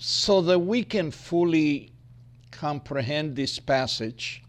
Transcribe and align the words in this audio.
so 0.00 0.40
that 0.42 0.60
we 0.60 0.84
can 0.84 1.10
fully 1.10 1.90
comprehend 2.52 3.34
this 3.34 3.58
passage 3.58 4.42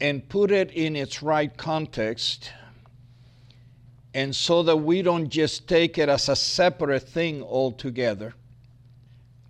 and 0.00 0.26
put 0.30 0.50
it 0.50 0.70
in 0.70 0.96
its 0.96 1.22
right 1.22 1.54
context, 1.58 2.50
and 4.14 4.34
so 4.34 4.62
that 4.62 4.78
we 4.78 5.02
don't 5.02 5.28
just 5.28 5.68
take 5.68 5.98
it 5.98 6.08
as 6.08 6.28
a 6.30 6.34
separate 6.34 7.06
thing 7.06 7.42
altogether, 7.42 8.34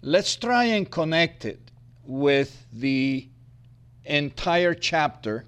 let's 0.03 0.35
try 0.35 0.65
and 0.65 0.91
connect 0.91 1.45
it 1.45 1.61
with 2.05 2.67
the 2.73 3.29
entire 4.05 4.75
chapter, 4.75 5.45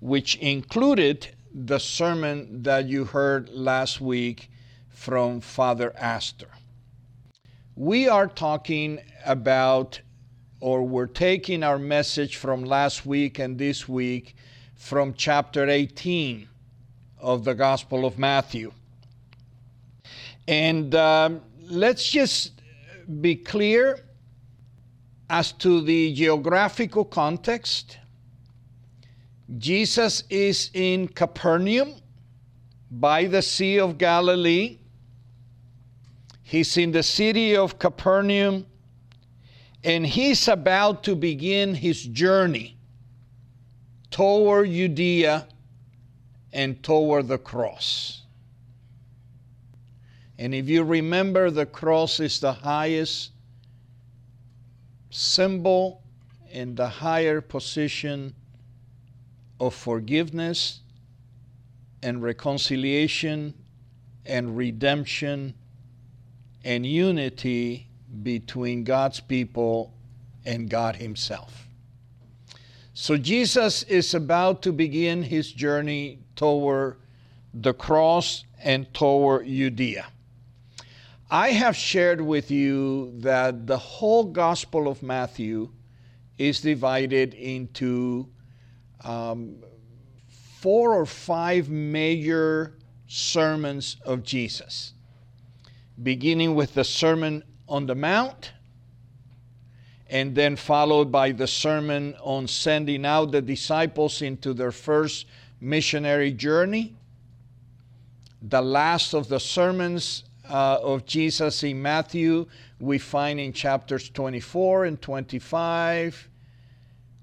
which 0.00 0.36
included 0.36 1.28
the 1.54 1.78
sermon 1.78 2.62
that 2.62 2.86
you 2.86 3.04
heard 3.04 3.50
last 3.50 4.00
week 4.00 4.50
from 4.88 5.42
Father 5.42 5.92
Astor. 5.98 6.48
We 7.84 8.08
are 8.08 8.28
talking 8.28 9.00
about, 9.26 10.00
or 10.60 10.84
we're 10.84 11.08
taking 11.08 11.64
our 11.64 11.80
message 11.80 12.36
from 12.36 12.62
last 12.62 13.04
week 13.04 13.40
and 13.40 13.58
this 13.58 13.88
week 13.88 14.36
from 14.76 15.14
chapter 15.14 15.68
18 15.68 16.48
of 17.18 17.42
the 17.42 17.56
Gospel 17.56 18.06
of 18.06 18.20
Matthew. 18.20 18.70
And 20.46 20.94
um, 20.94 21.42
let's 21.62 22.08
just 22.08 22.52
be 23.20 23.34
clear 23.34 23.98
as 25.28 25.50
to 25.54 25.80
the 25.80 26.14
geographical 26.14 27.04
context. 27.04 27.98
Jesus 29.58 30.22
is 30.30 30.70
in 30.72 31.08
Capernaum 31.08 31.94
by 32.92 33.24
the 33.24 33.42
Sea 33.42 33.80
of 33.80 33.98
Galilee. 33.98 34.78
He's 36.52 36.76
in 36.76 36.92
the 36.92 37.02
city 37.02 37.56
of 37.56 37.78
Capernaum 37.78 38.66
and 39.82 40.06
he's 40.06 40.48
about 40.48 41.02
to 41.04 41.16
begin 41.16 41.74
his 41.74 42.04
journey 42.04 42.76
toward 44.10 44.68
Judea 44.68 45.48
and 46.52 46.82
toward 46.82 47.28
the 47.28 47.38
cross. 47.38 48.24
And 50.38 50.54
if 50.54 50.68
you 50.68 50.84
remember, 50.84 51.50
the 51.50 51.64
cross 51.64 52.20
is 52.20 52.38
the 52.38 52.52
highest 52.52 53.30
symbol 55.08 56.02
and 56.52 56.76
the 56.76 56.88
higher 56.88 57.40
position 57.40 58.34
of 59.58 59.74
forgiveness 59.74 60.80
and 62.02 62.22
reconciliation 62.22 63.54
and 64.26 64.54
redemption 64.54 65.54
and 66.64 66.86
unity 66.86 67.88
between 68.22 68.84
God's 68.84 69.20
people 69.20 69.94
and 70.44 70.68
God 70.68 70.96
Himself. 70.96 71.62
So 72.94 73.16
Jesus 73.16 73.84
is 73.84 74.12
about 74.12 74.60
to 74.62 74.72
begin 74.72 75.22
his 75.22 75.50
journey 75.50 76.18
toward 76.36 76.98
the 77.54 77.72
cross 77.72 78.44
and 78.62 78.92
toward 78.92 79.46
Judea. 79.46 80.06
I 81.30 81.48
have 81.52 81.74
shared 81.74 82.20
with 82.20 82.50
you 82.50 83.12
that 83.20 83.66
the 83.66 83.78
whole 83.78 84.24
Gospel 84.24 84.88
of 84.88 85.02
Matthew 85.02 85.70
is 86.36 86.60
divided 86.60 87.32
into 87.32 88.28
um, 89.04 89.56
four 90.60 90.94
or 90.94 91.06
five 91.06 91.70
major 91.70 92.76
sermons 93.06 93.96
of 94.04 94.22
Jesus 94.22 94.91
beginning 96.00 96.54
with 96.54 96.74
the 96.74 96.84
Sermon 96.84 97.42
on 97.68 97.86
the 97.86 97.94
Mount, 97.94 98.52
and 100.08 100.34
then 100.34 100.56
followed 100.56 101.10
by 101.10 101.32
the 101.32 101.46
sermon 101.46 102.14
on 102.20 102.46
sending 102.46 103.06
out 103.06 103.32
the 103.32 103.40
disciples 103.40 104.20
into 104.20 104.52
their 104.52 104.70
first 104.70 105.26
missionary 105.60 106.32
journey. 106.32 106.94
The 108.42 108.60
last 108.60 109.14
of 109.14 109.28
the 109.28 109.40
sermons 109.40 110.24
uh, 110.50 110.78
of 110.82 111.06
Jesus 111.06 111.62
in 111.62 111.80
Matthew 111.80 112.46
we 112.78 112.98
find 112.98 113.38
in 113.38 113.52
chapters 113.52 114.10
24 114.10 114.86
and 114.86 115.00
25, 115.00 116.28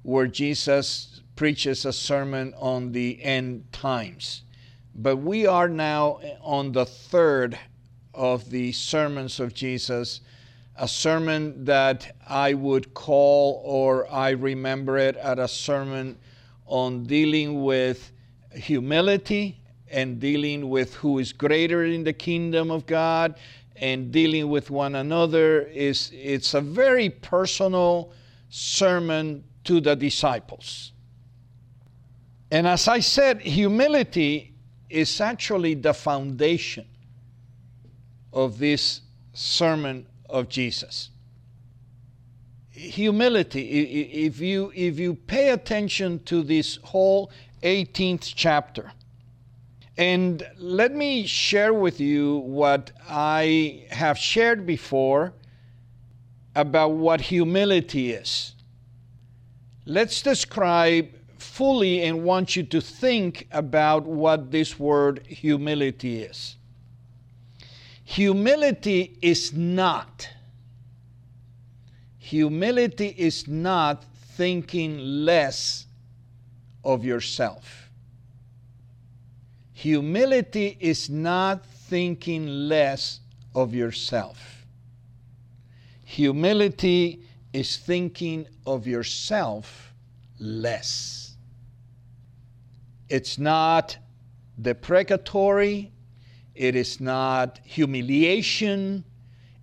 where 0.03 0.25
Jesus 0.25 1.21
preaches 1.35 1.85
a 1.85 1.93
sermon 1.93 2.53
on 2.57 2.93
the 2.93 3.21
end 3.21 3.71
times. 3.71 4.43
But 4.95 5.17
we 5.17 5.45
are 5.45 5.67
now 5.67 6.21
on 6.41 6.71
the 6.71 6.85
third 6.85 7.59
of 8.19 8.49
the 8.49 8.73
sermons 8.73 9.39
of 9.39 9.53
Jesus, 9.53 10.19
a 10.75 10.89
sermon 10.89 11.63
that 11.63 12.17
I 12.27 12.53
would 12.53 12.93
call, 12.93 13.61
or 13.63 14.11
I 14.11 14.31
remember 14.31 14.97
it 14.97 15.15
at 15.15 15.39
a 15.39 15.47
sermon 15.47 16.17
on 16.65 17.05
dealing 17.05 17.63
with 17.63 18.11
humility 18.51 19.61
and 19.89 20.19
dealing 20.19 20.69
with 20.69 20.95
who 20.95 21.17
is 21.19 21.31
greater 21.31 21.85
in 21.85 22.03
the 22.03 22.11
kingdom 22.11 22.71
of 22.71 22.85
God 22.85 23.35
and 23.77 24.11
dealing 24.11 24.49
with 24.49 24.69
one 24.69 24.95
another 24.95 25.61
is 25.61 26.11
it's 26.13 26.53
a 26.53 26.61
very 26.61 27.09
personal 27.09 28.11
sermon 28.49 29.45
to 29.63 29.79
the 29.79 29.95
disciples. 29.95 30.91
And 32.51 32.67
as 32.67 32.89
I 32.89 32.99
said, 32.99 33.39
humility 33.39 34.53
is 34.89 35.21
actually 35.21 35.75
the 35.75 35.93
foundation 35.93 36.85
of 38.31 38.59
this 38.59 39.01
sermon 39.33 40.05
of 40.29 40.49
Jesus. 40.49 41.09
Humility, 42.71 44.23
if 44.25 44.39
you, 44.39 44.71
if 44.75 44.99
you 44.99 45.15
pay 45.15 45.49
attention 45.49 46.23
to 46.25 46.43
this 46.43 46.77
whole 46.83 47.31
18th 47.63 48.33
chapter, 48.35 48.91
and 49.97 50.47
let 50.57 50.93
me 50.93 51.27
share 51.27 51.73
with 51.73 51.99
you 51.99 52.37
what 52.37 52.91
I 53.09 53.85
have 53.91 54.17
shared 54.17 54.65
before 54.65 55.33
about 56.55 56.91
what 56.91 57.19
humility 57.19 58.13
is. 58.13 58.55
Let's 59.85 60.21
describe 60.21 61.09
fully 61.37 62.03
and 62.03 62.23
want 62.23 62.55
you 62.55 62.63
to 62.63 62.79
think 62.79 63.47
about 63.51 64.05
what 64.05 64.51
this 64.51 64.79
word 64.79 65.25
humility 65.27 66.21
is. 66.21 66.55
Humility 68.09 69.19
is 69.21 69.53
not. 69.53 70.27
Humility 72.17 73.13
is 73.15 73.47
not 73.47 74.03
thinking 74.35 74.97
less 74.97 75.85
of 76.83 77.05
yourself. 77.05 77.91
Humility 79.73 80.75
is 80.79 81.07
not 81.11 81.63
thinking 81.63 82.47
less 82.47 83.19
of 83.53 83.75
yourself. 83.75 84.65
Humility 86.03 87.21
is 87.53 87.77
thinking 87.77 88.47
of 88.65 88.87
yourself 88.87 89.93
less. 90.39 91.35
It's 93.07 93.37
not 93.37 93.97
deprecatory, 94.59 95.91
it 96.59 96.75
is 96.75 96.99
not 96.99 97.61
humiliation. 97.63 99.05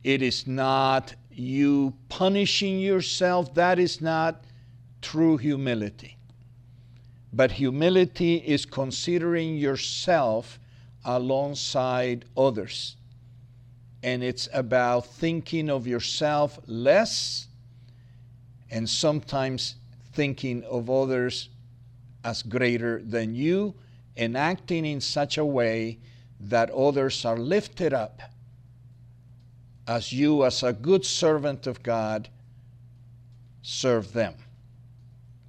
It 0.03 0.23
is 0.23 0.47
not 0.47 1.15
you 1.31 1.93
punishing 2.09 2.79
yourself. 2.79 3.53
That 3.53 3.79
is 3.79 4.01
not 4.01 4.43
true 5.03 5.37
humility. 5.37 6.17
But 7.35 7.53
humility 7.53 8.37
is 8.37 8.65
considering 8.65 9.59
yourself 9.59 10.59
alongside 11.05 12.25
others. 12.35 12.97
And 14.03 14.25
it's 14.25 14.49
about 14.55 15.05
thinking 15.05 15.69
of 15.69 15.87
yourself 15.87 16.59
less 16.67 17.49
and 18.71 18.89
sometimes 18.89 19.75
thinking 20.15 20.65
of 20.65 20.89
others 20.89 21.51
as 22.25 22.43
greater 22.43 23.03
than 23.03 23.35
you 23.35 23.75
and 24.17 24.35
acting 24.35 24.87
in 24.87 25.03
such 25.03 25.37
a 25.37 25.45
way 25.45 25.99
that 26.41 26.71
others 26.71 27.25
are 27.25 27.37
lifted 27.37 27.93
up 27.93 28.21
as 29.87 30.13
you, 30.13 30.45
as 30.45 30.63
a 30.63 30.73
good 30.73 31.05
servant 31.05 31.67
of 31.67 31.83
God, 31.83 32.29
serve 33.63 34.13
them. 34.13 34.35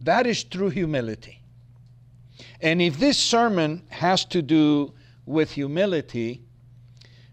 That 0.01 0.28
is 0.28 0.44
true 0.44 0.69
humility. 0.69 1.42
And 2.62 2.81
if 2.81 3.00
this 3.00 3.18
sermon 3.18 3.84
has 3.89 4.25
to 4.25 4.42
do 4.42 4.94
with 5.25 5.51
humility, 5.51 6.44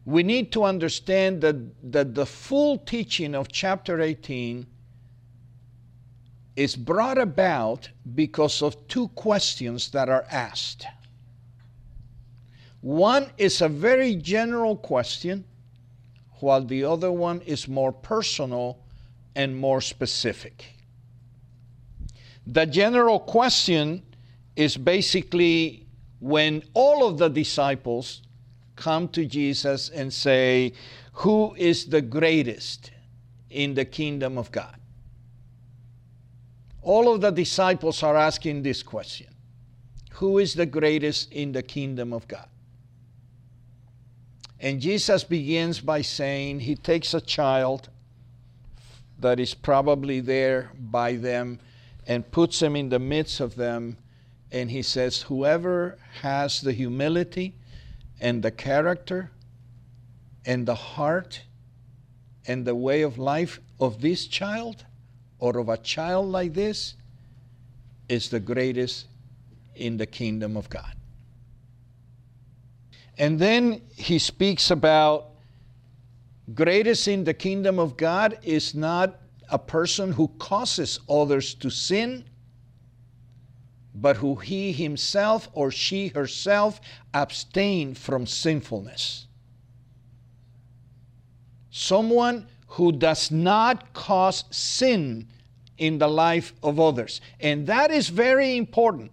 we 0.05 0.23
need 0.23 0.53
to 0.53 0.65
understand 0.65 1.41
that, 1.43 1.93
that 1.93 2.15
the 2.15 2.27
full 2.27 2.79
teaching 2.79 3.35
of 3.35 3.49
chapter 3.49 4.01
18 4.01 4.67
is 6.57 6.77
brought 6.77 7.19
about 7.19 7.89
because 8.15 8.63
of 8.63 8.87
two 8.89 9.09
questions 9.09 9.91
that 9.91 10.09
are 10.09 10.27
asked. 10.31 10.87
One 12.85 13.31
is 13.39 13.63
a 13.63 13.69
very 13.71 14.15
general 14.15 14.77
question, 14.77 15.47
while 16.41 16.63
the 16.63 16.85
other 16.85 17.11
one 17.11 17.41
is 17.41 17.67
more 17.67 17.93
personal 17.93 18.79
and 19.35 19.57
more 19.57 19.81
specific. 19.81 20.67
The 22.47 22.67
general 22.67 23.21
question 23.21 24.03
is 24.55 24.77
basically 24.77 25.87
when 26.21 26.63
all 26.75 27.09
of 27.09 27.17
the 27.17 27.31
disciples 27.31 28.21
come 28.77 29.09
to 29.09 29.25
Jesus 29.25 29.89
and 29.89 30.13
say, 30.13 30.75
Who 31.13 31.55
is 31.55 31.87
the 31.87 32.03
greatest 32.03 32.91
in 33.49 33.73
the 33.73 33.87
kingdom 33.87 34.37
of 34.37 34.53
God? 34.53 34.77
All 36.83 37.15
of 37.15 37.23
the 37.23 37.31
disciples 37.31 38.03
are 38.03 38.19
asking 38.19 38.63
this 38.63 38.83
question 38.83 39.29
Who 40.17 40.39
is 40.39 40.53
the 40.53 40.67
greatest 40.67 41.33
in 41.33 41.53
the 41.53 41.63
kingdom 41.63 42.13
of 42.13 42.29
God? 42.29 42.49
And 44.65 44.81
Jesus 44.81 45.25
begins 45.25 45.81
by 45.81 46.01
saying, 46.01 46.61
He 46.61 46.75
takes 46.75 47.13
a 47.13 47.21
child 47.21 47.91
that 49.19 49.39
is 49.39 49.53
probably 49.53 50.21
there 50.21 50.71
by 50.79 51.17
them 51.17 51.61
and 52.07 52.31
puts 52.33 52.63
him 52.63 52.75
in 52.75 52.89
the 52.89 52.99
midst 52.99 53.41
of 53.41 53.57
them. 53.57 53.99
And 54.51 54.71
he 54.71 54.81
says, 54.81 55.21
Whoever 55.21 55.99
has 56.23 56.63
the 56.63 56.73
humility 56.73 57.57
and 58.19 58.43
the 58.43 58.51
character 58.51 59.31
and 60.47 60.65
the 60.65 60.75
heart 60.75 61.43
and 62.47 62.65
the 62.65 62.75
way 62.75 63.03
of 63.03 63.19
life 63.19 63.61
of 63.79 64.01
this 64.01 64.27
child 64.27 64.87
or 65.41 65.59
of 65.59 65.69
a 65.69 65.77
child 65.77 66.29
like 66.29 66.55
this 66.55 66.95
is 68.09 68.31
the 68.31 68.41
greatest 68.41 69.09
in 69.75 69.99
the 69.99 70.07
kingdom 70.07 70.57
of 70.57 70.71
God. 70.71 70.97
And 73.19 73.39
then 73.39 73.83
he 73.97 74.19
speaks 74.19 74.71
about 74.71 75.31
greatest 76.53 77.09
in 77.09 77.25
the 77.25 77.35
kingdom 77.35 77.79
of 77.79 77.97
God 77.97 78.39
is 78.43 78.75
not 78.75 79.21
a 79.51 79.59
person 79.59 80.13
who 80.13 80.29
causes 80.39 81.01
others 81.09 81.55
to 81.55 81.71
sin, 81.71 82.25
but 83.95 84.17
who 84.17 84.35
he 84.35 84.73
himself 84.73 85.49
or 85.53 85.71
she 85.71 86.09
herself 86.09 86.81
abstain 87.13 87.95
from 87.95 88.27
sinfulness. 88.27 89.27
Someone 91.71 92.47
who 92.67 92.91
does 92.91 93.31
not 93.31 93.93
cause 93.93 94.45
sin 94.51 95.29
in 95.79 95.99
the 95.99 96.09
life 96.09 96.53
of 96.63 96.81
others. 96.81 97.21
And 97.41 97.67
that 97.69 97.91
is 97.91 98.09
very 98.09 98.57
important 98.57 99.13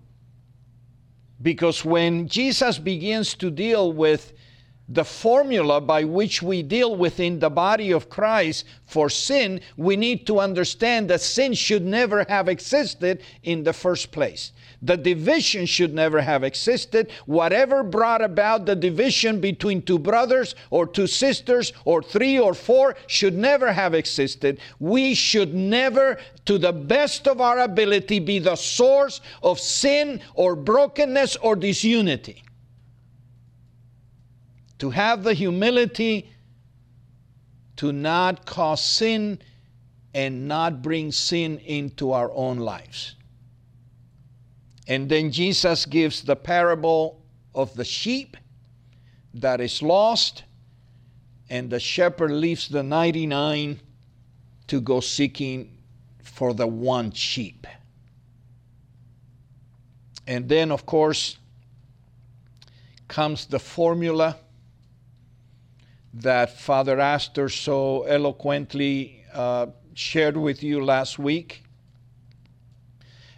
because 1.41 1.83
when 1.83 2.27
Jesus 2.27 2.77
begins 2.77 3.35
to 3.35 3.49
deal 3.49 3.91
with 3.91 4.33
the 4.93 5.05
formula 5.05 5.79
by 5.79 6.03
which 6.03 6.41
we 6.41 6.61
deal 6.61 6.95
within 6.95 7.39
the 7.39 7.49
body 7.49 7.91
of 7.91 8.09
Christ 8.09 8.65
for 8.85 9.09
sin, 9.09 9.61
we 9.77 9.95
need 9.95 10.27
to 10.27 10.39
understand 10.39 11.09
that 11.09 11.21
sin 11.21 11.53
should 11.53 11.85
never 11.85 12.25
have 12.27 12.49
existed 12.49 13.21
in 13.43 13.63
the 13.63 13.71
first 13.71 14.11
place. 14.11 14.51
The 14.81 14.97
division 14.97 15.65
should 15.65 15.93
never 15.93 16.19
have 16.19 16.43
existed. 16.43 17.11
Whatever 17.25 17.83
brought 17.83 18.21
about 18.21 18.65
the 18.65 18.75
division 18.75 19.39
between 19.39 19.81
two 19.81 19.99
brothers 19.99 20.55
or 20.71 20.87
two 20.87 21.07
sisters 21.07 21.71
or 21.85 22.01
three 22.03 22.37
or 22.37 22.53
four 22.53 22.95
should 23.07 23.37
never 23.37 23.71
have 23.71 23.93
existed. 23.93 24.59
We 24.79 25.13
should 25.13 25.53
never, 25.53 26.17
to 26.45 26.57
the 26.57 26.73
best 26.73 27.27
of 27.27 27.39
our 27.39 27.59
ability, 27.59 28.19
be 28.19 28.39
the 28.39 28.55
source 28.55 29.21
of 29.43 29.59
sin 29.59 30.19
or 30.33 30.55
brokenness 30.55 31.37
or 31.37 31.55
disunity 31.55 32.43
to 34.81 34.89
have 34.89 35.23
the 35.23 35.35
humility 35.35 36.27
to 37.75 37.93
not 37.93 38.47
cause 38.47 38.83
sin 38.83 39.39
and 40.15 40.47
not 40.47 40.81
bring 40.81 41.11
sin 41.11 41.59
into 41.59 42.11
our 42.13 42.31
own 42.33 42.57
lives. 42.57 43.13
And 44.87 45.07
then 45.07 45.31
Jesus 45.31 45.85
gives 45.85 46.23
the 46.23 46.35
parable 46.35 47.21
of 47.53 47.71
the 47.75 47.85
sheep 47.85 48.35
that 49.35 49.61
is 49.61 49.83
lost, 49.83 50.45
and 51.47 51.69
the 51.69 51.79
shepherd 51.79 52.31
leaves 52.31 52.67
the 52.67 52.81
99 52.81 53.79
to 54.65 54.81
go 54.81 54.99
seeking 54.99 55.77
for 56.23 56.55
the 56.55 56.65
one 56.65 57.11
sheep. 57.11 57.67
And 60.25 60.49
then, 60.49 60.71
of 60.71 60.87
course, 60.87 61.37
comes 63.07 63.45
the 63.45 63.59
formula 63.59 64.37
that 66.13 66.59
Father 66.59 66.99
Astor 66.99 67.49
so 67.49 68.03
eloquently 68.03 69.23
uh, 69.33 69.67
shared 69.93 70.37
with 70.37 70.63
you 70.63 70.83
last 70.83 71.17
week. 71.17 71.63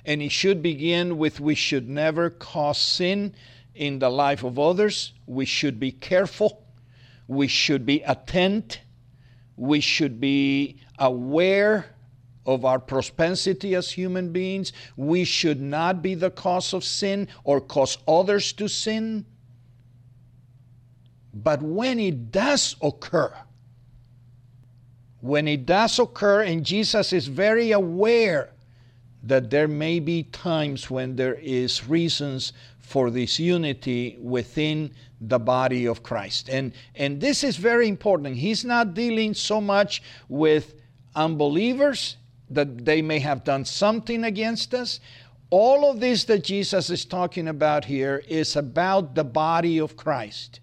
And 0.05 0.21
it 0.21 0.31
should 0.31 0.61
begin 0.61 1.17
with 1.17 1.39
we 1.39 1.55
should 1.55 1.87
never 1.87 2.29
cause 2.29 2.77
sin 2.77 3.35
in 3.73 3.99
the 3.99 4.09
life 4.09 4.43
of 4.43 4.59
others. 4.59 5.13
We 5.25 5.45
should 5.45 5.79
be 5.79 5.91
careful. 5.91 6.63
We 7.27 7.47
should 7.47 7.85
be 7.85 8.01
attent. 8.01 8.81
We 9.55 9.79
should 9.79 10.19
be 10.19 10.79
aware 10.99 11.85
of 12.45 12.65
our 12.65 12.79
propensity 12.79 13.75
as 13.75 13.91
human 13.91 14.33
beings. 14.33 14.73
We 14.97 15.23
should 15.23 15.61
not 15.61 16.01
be 16.01 16.15
the 16.15 16.31
cause 16.31 16.73
of 16.73 16.83
sin 16.83 17.29
or 17.43 17.61
cause 17.61 17.97
others 18.07 18.51
to 18.53 18.67
sin. 18.67 19.25
But 21.33 21.61
when 21.61 21.99
it 21.99 22.31
does 22.31 22.75
occur, 22.81 23.33
when 25.21 25.47
it 25.47 25.65
does 25.65 25.97
occur, 25.99 26.43
and 26.43 26.65
Jesus 26.65 27.13
is 27.13 27.27
very 27.27 27.71
aware 27.71 28.51
that 29.23 29.49
there 29.49 29.69
may 29.69 29.99
be 29.99 30.23
times 30.23 30.91
when 30.91 31.15
there 31.15 31.35
is 31.35 31.87
reasons 31.87 32.53
for 32.79 33.09
this 33.09 33.39
unity 33.39 34.17
within 34.21 34.93
the 35.21 35.39
body 35.39 35.85
of 35.85 36.03
Christ. 36.03 36.49
And, 36.49 36.73
and 36.95 37.21
this 37.21 37.43
is 37.43 37.55
very 37.55 37.87
important. 37.87 38.35
He's 38.35 38.65
not 38.65 38.93
dealing 38.93 39.33
so 39.33 39.61
much 39.61 40.03
with 40.27 40.75
unbelievers 41.15 42.17
that 42.49 42.83
they 42.83 43.01
may 43.01 43.19
have 43.19 43.43
done 43.45 43.63
something 43.63 44.25
against 44.25 44.73
us. 44.73 44.99
All 45.49 45.89
of 45.89 45.99
this 45.99 46.25
that 46.25 46.43
Jesus 46.43 46.89
is 46.89 47.05
talking 47.05 47.47
about 47.47 47.85
here 47.85 48.23
is 48.27 48.55
about 48.55 49.15
the 49.15 49.23
body 49.23 49.79
of 49.79 49.95
Christ. 49.95 50.59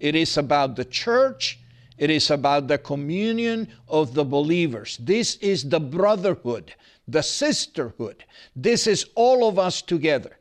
It 0.00 0.14
is 0.14 0.36
about 0.36 0.76
the 0.76 0.84
church. 0.84 1.58
It 1.98 2.10
is 2.10 2.30
about 2.30 2.68
the 2.68 2.78
communion 2.78 3.68
of 3.88 4.14
the 4.14 4.24
believers. 4.24 4.98
This 5.00 5.36
is 5.36 5.68
the 5.68 5.80
brotherhood, 5.80 6.74
the 7.08 7.22
sisterhood. 7.22 8.24
This 8.54 8.86
is 8.86 9.06
all 9.14 9.48
of 9.48 9.58
us 9.58 9.80
together. 9.80 10.38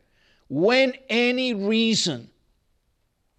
When 0.50 0.94
any 1.10 1.54
reason 1.54 2.30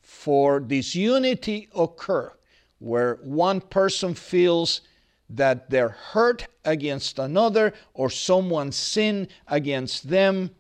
for 0.00 0.60
disunity 0.60 1.68
occur, 1.74 2.32
where 2.78 3.16
one 3.22 3.60
person 3.60 4.14
feels 4.14 4.80
that 5.28 5.70
they're 5.70 5.88
hurt 5.88 6.46
against 6.64 7.18
another 7.18 7.74
or 7.94 8.08
someone 8.10 8.72
sin 8.72 9.28
against 9.46 10.08
them, 10.08 10.50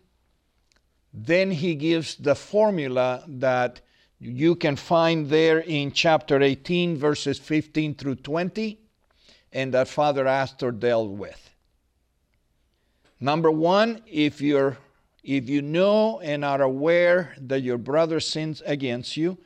then 1.12 1.50
he 1.50 1.74
gives 1.74 2.16
the 2.16 2.34
formula 2.34 3.24
that 3.26 3.80
you 4.18 4.56
can 4.56 4.76
find 4.76 5.28
there 5.28 5.58
in 5.58 5.92
chapter 5.92 6.40
18, 6.40 6.96
verses 6.96 7.38
15 7.38 7.94
through 7.94 8.16
20, 8.16 8.78
and 9.52 9.74
that 9.74 9.88
Father 9.88 10.26
Astor 10.26 10.70
dealt 10.70 11.10
with. 11.10 11.50
Number 13.20 13.50
one, 13.50 14.02
if 14.06 14.40
you're 14.40 14.78
if 15.26 15.48
you 15.48 15.60
know 15.60 16.20
and 16.20 16.44
are 16.44 16.62
aware 16.62 17.34
that 17.40 17.60
your 17.60 17.78
brother 17.78 18.20
sins 18.20 18.62
against 18.64 19.16
you, 19.16 19.36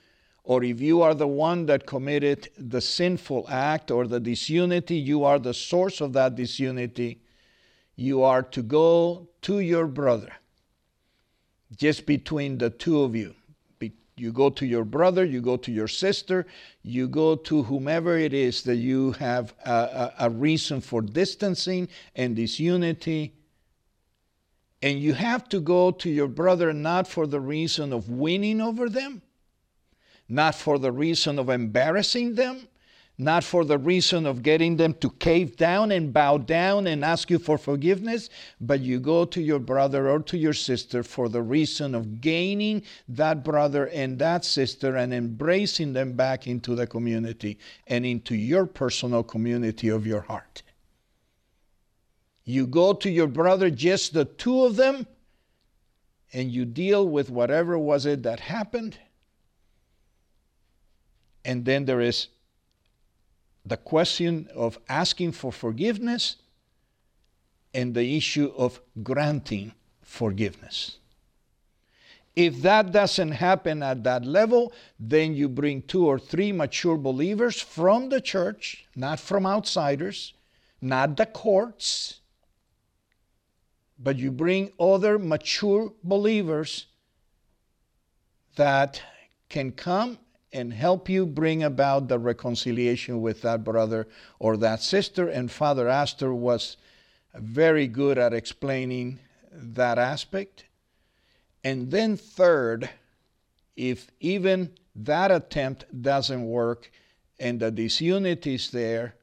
or 0.45 0.63
if 0.63 0.79
you 0.79 1.01
are 1.01 1.15
the 1.15 1.27
one 1.27 1.65
that 1.67 1.87
committed 1.87 2.51
the 2.59 2.83
sinful 2.83 3.47
act 3.49 3.91
or 3.91 4.07
the 4.07 4.21
disunity, 4.21 4.97
you 4.97 5.25
are 5.25 5.39
the 5.39 5.55
source 5.55 6.03
of 6.03 6.13
that 6.13 6.35
disunity, 6.35 7.23
you 7.97 8.23
are 8.23 8.43
to 8.43 8.63
go 8.63 9.27
to 9.41 9.61
your 9.61 9.87
brother, 9.87 10.33
just 11.77 12.05
between 12.05 12.59
the 12.59 12.69
two 12.69 13.01
of 13.01 13.17
you. 13.17 13.35
You 14.21 14.33
go 14.33 14.51
to 14.51 14.67
your 14.67 14.85
brother, 14.85 15.25
you 15.25 15.41
go 15.41 15.57
to 15.57 15.73
your 15.73 15.89
sister, 15.89 16.47
you 16.83 17.09
go 17.09 17.37
to 17.37 17.63
whomever 17.63 18.19
it 18.19 18.35
is 18.35 18.63
that 18.65 18.77
you 18.77 19.13
have 19.13 19.55
a, 19.65 19.71
a, 19.71 20.15
a 20.27 20.31
reason 20.31 20.83
for 20.83 21.01
distancing 21.01 21.89
and 22.15 22.37
disunity. 22.37 23.33
And 24.83 25.01
you 25.01 25.15
have 25.15 25.49
to 25.49 25.61
go 25.61 25.91
to 25.91 26.11
your 26.11 26.29
brother 26.29 26.73
not 26.75 27.09
for 27.09 27.27
the 27.27 27.41
reason 27.41 27.95
of 27.95 28.11
winning 28.11 28.61
over 28.61 28.91
them, 28.91 29.23
not 30.29 30.55
for 30.55 30.79
the 30.79 30.93
reason 30.93 31.39
of 31.39 31.49
embarrassing 31.49 32.35
them, 32.35 32.69
not 33.21 33.45
for 33.45 33.67
the 33.67 33.77
reason 33.77 34.25
of 34.25 34.43
getting 34.43 34.77
them 34.79 34.95
to 34.95 35.11
cave 35.11 35.55
down 35.57 35.93
and 35.93 36.11
bow 36.11 36.39
down 36.39 36.87
and 36.87 37.05
ask 37.05 37.29
you 37.29 37.39
for 37.39 37.59
forgiveness, 37.59 38.31
but 38.63 38.81
you 38.81 38.99
go 38.99 39.27
to 39.27 39.43
your 39.43 39.59
brother 39.59 40.09
or 40.09 40.21
to 40.21 40.39
your 40.39 40.55
sister 40.55 41.03
for 41.03 41.29
the 41.29 41.43
reason 41.43 41.95
of 41.95 42.23
gaining 42.23 42.83
that 43.07 43.45
brother 43.45 43.89
and 43.89 44.19
that 44.19 44.43
sister 44.43 44.97
and 44.97 45.13
embracing 45.13 45.93
them 45.93 46.15
back 46.15 46.47
into 46.47 46.75
the 46.75 46.87
community 46.87 47.59
and 47.87 48.07
into 48.07 48.35
your 48.35 48.65
personal 48.65 49.23
community 49.23 49.89
of 49.89 50.07
your 50.07 50.23
heart. 50.23 50.63
You 52.45 52.67
go 52.67 52.95
to 52.95 53.11
your 53.11 53.29
brother, 53.29 53.69
just 53.69 54.15
the 54.15 54.25
two 54.25 54.65
of 54.65 54.77
them, 54.77 55.07
and 56.33 56.51
you 56.51 56.65
deal 56.65 57.07
with 57.07 57.29
whatever 57.29 57.79
was 57.79 58.07
it 58.07 58.23
that 58.23 58.41
happened. 58.41 58.97
And 61.45 61.67
then 61.67 61.85
there 61.85 62.01
is 62.01 62.29
the 63.71 63.77
question 63.77 64.49
of 64.53 64.79
asking 64.89 65.31
for 65.31 65.53
forgiveness 65.53 66.37
and 67.73 67.95
the 67.95 68.17
issue 68.17 68.53
of 68.57 68.81
granting 69.01 69.73
forgiveness. 70.03 70.99
If 72.35 72.63
that 72.63 72.91
doesn't 72.91 73.31
happen 73.31 73.85
at 73.85 74.03
that 74.03 74.25
level, 74.25 74.73
then 74.99 75.35
you 75.35 75.49
bring 75.49 75.83
two 75.83 76.05
or 76.05 76.19
three 76.19 76.51
mature 76.51 76.97
believers 76.97 77.61
from 77.61 78.09
the 78.09 78.21
church, 78.21 78.87
not 78.97 79.21
from 79.21 79.47
outsiders, 79.47 80.35
not 80.81 81.17
the 81.17 81.27
courts, 81.27 82.19
but 84.01 84.17
you 84.17 84.33
bring 84.33 84.73
other 84.81 85.17
mature 85.17 85.93
believers 86.03 86.87
that 88.57 89.01
can 89.49 89.71
come 89.71 90.19
and 90.53 90.73
help 90.73 91.09
you 91.09 91.27
bring 91.27 91.63
about 91.63 92.09
the 92.09 92.19
reconciliation 92.19 93.21
with 93.21 93.43
that 93.43 93.63
brother 93.63 94.09
or 94.39 94.57
that 94.57 94.83
sister. 94.83 95.29
And 95.29 95.51
Father 95.51 95.89
Astor 95.89 96.35
was 96.35 96.77
very 97.35 97.87
good 97.87 98.19
at 98.19 98.33
explaining 98.33 99.21
that 99.53 99.99
aspect. 99.99 100.65
And 101.63 101.91
then, 101.91 102.17
third, 102.17 102.91
if 103.77 104.11
even 104.21 104.73
that 104.95 105.31
attempt 105.31 105.85
doesn't 106.03 106.45
work 106.45 106.91
and 107.39 107.61
the 107.61 107.71
disunity 107.71 108.55
is 108.55 108.71
there, 108.71 109.15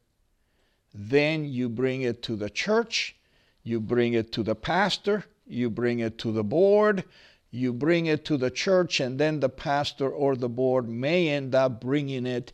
then 0.93 1.45
you 1.45 1.69
bring 1.69 2.01
it 2.01 2.23
to 2.23 2.35
the 2.35 2.49
church, 2.49 3.15
you 3.63 3.79
bring 3.79 4.13
it 4.13 4.31
to 4.31 4.43
the 4.43 4.55
pastor, 4.55 5.25
you 5.45 5.69
bring 5.69 5.99
it 5.99 6.17
to 6.19 6.31
the 6.31 6.43
board, 6.43 7.03
you 7.51 7.73
bring 7.73 8.05
it 8.05 8.25
to 8.25 8.37
the 8.37 8.51
church, 8.51 8.99
and 8.99 9.19
then 9.19 9.39
the 9.39 9.49
pastor 9.49 10.09
or 10.09 10.35
the 10.35 10.49
board 10.49 10.87
may 10.89 11.29
end 11.29 11.55
up 11.55 11.81
bringing 11.81 12.25
it 12.25 12.51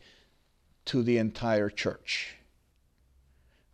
to 0.86 1.02
the 1.02 1.18
entire 1.18 1.68
church. 1.68 2.36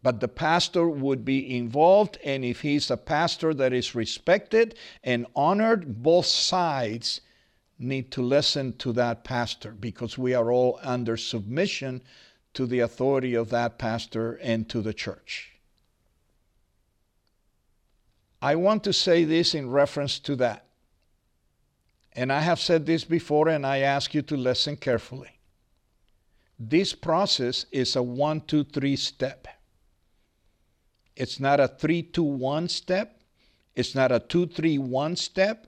But 0.03 0.21
the 0.21 0.29
pastor 0.29 0.89
would 0.89 1.25
be 1.25 1.57
involved, 1.57 2.19
and 2.25 2.45
if 2.45 2.63
he's 2.63 2.91
a 2.91 2.97
pastor 2.97 3.53
that 3.55 3.73
is 3.73 3.95
respected 3.95 4.75
and 5.05 5.27
honored, 5.37 6.03
both 6.03 6.27
sides 6.27 7.21
need 7.79 8.11
to 8.13 8.23
listen 8.23 8.77
to 8.79 8.93
that 8.93 9.25
pastor 9.25 9.73
because 9.73 10.17
we 10.17 10.35
are 10.35 10.51
all 10.51 10.79
under 10.83 11.17
submission 11.17 12.03
to 12.55 12.67
the 12.67 12.81
authority 12.81 13.35
of 13.35 13.51
that 13.51 13.79
pastor 13.79 14.35
and 14.43 14.69
to 14.69 14.81
the 14.81 14.95
church. 14.95 15.53
I 18.43 18.55
want 18.57 18.85
to 18.85 18.93
say 18.93 19.25
this 19.25 19.55
in 19.55 19.71
reference 19.71 20.19
to 20.21 20.37
that. 20.37 20.65
And 22.21 22.31
I 22.31 22.41
have 22.41 22.61
said 22.61 22.85
this 22.85 23.03
before, 23.03 23.49
and 23.49 23.65
I 23.65 23.79
ask 23.79 24.13
you 24.13 24.21
to 24.21 24.37
listen 24.37 24.77
carefully. 24.77 25.39
This 26.59 26.93
process 26.93 27.65
is 27.73 27.97
a 27.97 28.03
one, 28.03 28.43
two, 28.43 28.63
three 28.63 28.97
step. 28.97 29.49
It's 31.17 31.41
not 31.41 31.61
a 31.61 31.67
three, 31.67 32.03
two, 32.03 32.23
one 32.23 32.69
step. 32.69 33.23
It's 33.75 33.95
not 33.95 34.13
a 34.13 34.21
two, 34.21 34.47
three, 34.47 34.77
one 34.77 35.17
step. 35.17 35.67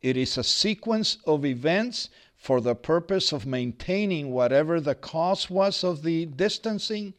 It 0.00 0.16
is 0.16 0.38
a 0.38 0.42
sequence 0.42 1.18
of 1.26 1.44
events 1.44 2.08
for 2.34 2.62
the 2.62 2.74
purpose 2.74 3.30
of 3.30 3.44
maintaining 3.44 4.30
whatever 4.30 4.80
the 4.80 4.94
cause 4.94 5.50
was 5.50 5.84
of 5.84 6.02
the 6.02 6.24
distancing, 6.24 7.12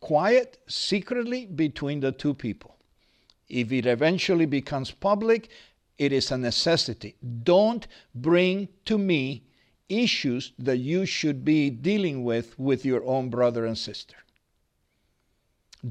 quiet, 0.00 0.58
secretly 0.66 1.46
between 1.46 2.00
the 2.00 2.10
two 2.10 2.34
people. 2.34 2.76
If 3.48 3.70
it 3.70 3.86
eventually 3.86 4.46
becomes 4.46 4.90
public, 4.90 5.48
it 5.98 6.12
is 6.12 6.30
a 6.30 6.38
necessity. 6.38 7.16
Don't 7.42 7.86
bring 8.14 8.68
to 8.86 8.98
me 8.98 9.44
issues 9.88 10.52
that 10.58 10.78
you 10.78 11.04
should 11.06 11.44
be 11.44 11.70
dealing 11.70 12.24
with 12.24 12.58
with 12.58 12.84
your 12.84 13.04
own 13.04 13.28
brother 13.28 13.66
and 13.66 13.76
sister. 13.76 14.16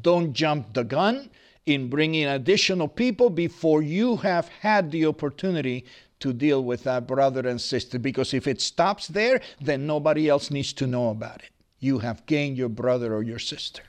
Don't 0.01 0.33
jump 0.33 0.73
the 0.73 0.83
gun 0.83 1.29
in 1.65 1.89
bringing 1.89 2.25
additional 2.25 2.87
people 2.87 3.29
before 3.29 3.81
you 3.81 4.17
have 4.17 4.47
had 4.47 4.91
the 4.91 5.05
opportunity 5.05 5.85
to 6.19 6.33
deal 6.33 6.63
with 6.63 6.83
that 6.83 7.07
brother 7.07 7.47
and 7.47 7.59
sister. 7.59 7.99
Because 7.99 8.33
if 8.33 8.47
it 8.47 8.61
stops 8.61 9.07
there, 9.07 9.41
then 9.59 9.85
nobody 9.85 10.29
else 10.29 10.49
needs 10.49 10.73
to 10.73 10.87
know 10.87 11.09
about 11.09 11.41
it. 11.41 11.49
You 11.79 11.99
have 11.99 12.25
gained 12.25 12.57
your 12.57 12.69
brother 12.69 13.13
or 13.13 13.23
your 13.23 13.39
sister. 13.39 13.83